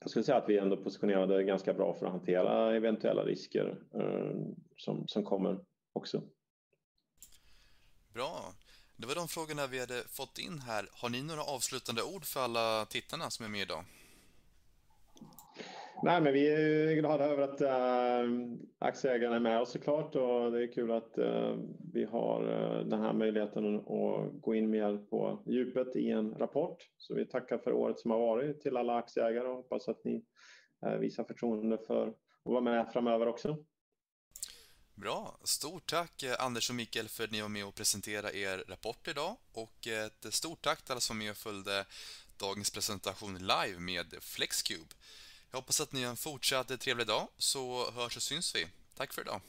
jag 0.00 0.10
skulle 0.10 0.24
säga 0.24 0.38
att 0.38 0.48
vi 0.48 0.58
ändå 0.58 0.76
positionerade 0.76 1.44
ganska 1.44 1.74
bra 1.74 1.94
för 1.94 2.06
att 2.06 2.12
hantera 2.12 2.76
eventuella 2.76 3.24
risker 3.24 3.78
eh, 3.94 4.54
som, 4.76 5.08
som 5.08 5.24
kommer 5.24 5.58
också. 5.92 6.22
Bra. 8.14 8.54
Det 8.96 9.06
var 9.06 9.14
de 9.14 9.28
frågorna 9.28 9.66
vi 9.66 9.80
hade 9.80 10.02
fått 10.08 10.38
in 10.38 10.58
här. 10.58 10.88
Har 10.92 11.08
ni 11.08 11.22
några 11.22 11.42
avslutande 11.42 12.02
ord 12.02 12.24
för 12.24 12.40
alla 12.40 12.86
tittarna 12.86 13.30
som 13.30 13.44
är 13.44 13.48
med 13.48 13.60
idag? 13.60 13.84
Nej, 16.02 16.20
men 16.20 16.32
vi 16.32 16.48
är 16.48 16.94
glada 16.94 17.24
över 17.24 17.42
att 17.42 17.60
äh, 17.60 18.30
aktieägarna 18.78 19.36
är 19.36 19.40
med 19.40 19.60
oss 19.60 19.70
såklart 19.70 20.14
och 20.14 20.52
det 20.52 20.62
är 20.62 20.72
kul 20.72 20.90
att 20.90 21.18
äh, 21.18 21.56
vi 21.92 22.04
har 22.04 22.42
äh, 22.42 22.86
den 22.86 23.00
här 23.00 23.12
möjligheten 23.12 23.76
att 23.76 24.42
gå 24.42 24.54
in 24.54 24.70
mer 24.70 24.96
på 25.10 25.42
djupet 25.46 25.96
i 25.96 26.10
en 26.10 26.34
rapport. 26.34 26.88
Så 26.98 27.14
vi 27.14 27.26
tackar 27.26 27.58
för 27.58 27.72
året 27.72 27.98
som 27.98 28.10
har 28.10 28.18
varit 28.18 28.60
till 28.60 28.76
alla 28.76 28.96
aktieägare 28.96 29.48
och 29.48 29.56
hoppas 29.56 29.88
att 29.88 30.04
ni 30.04 30.24
visar 31.00 31.24
förtroende 31.24 31.78
för 31.86 32.08
att 32.08 32.16
vara 32.42 32.60
med 32.60 32.92
framöver 32.92 33.28
också. 33.28 33.56
Bra. 34.94 35.40
Stort 35.44 35.90
tack 35.90 36.24
Anders 36.38 36.70
och 36.70 36.76
Mikael 36.76 37.08
för 37.08 37.24
att 37.24 37.30
ni 37.30 37.40
var 37.40 37.48
med 37.48 37.66
och 37.66 37.74
presenterade 37.74 38.36
er 38.36 38.64
rapport 38.68 39.08
idag 39.08 39.36
och 39.52 39.86
ett 39.86 40.34
stort 40.34 40.62
tack 40.62 40.82
till 40.82 40.92
alla 40.92 41.00
som 41.00 41.18
var 41.18 41.24
med 41.24 41.30
och 41.30 41.36
följde 41.36 41.84
dagens 42.36 42.70
presentation 42.70 43.38
live 43.38 43.78
med 43.78 44.14
Flexcube. 44.20 44.94
Jag 45.50 45.58
hoppas 45.58 45.80
att 45.80 45.92
ni 45.92 46.02
har 46.02 46.10
en 46.10 46.16
fortsatt 46.16 46.80
trevlig 46.80 47.06
dag, 47.06 47.28
så 47.36 47.90
hörs 47.90 48.16
och 48.16 48.22
syns 48.22 48.54
vi. 48.54 48.66
Tack 48.96 49.12
för 49.12 49.22
idag. 49.22 49.40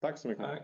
Tack 0.00 0.18
så 0.18 0.28
mycket. 0.28 0.44
Tack. 0.44 0.62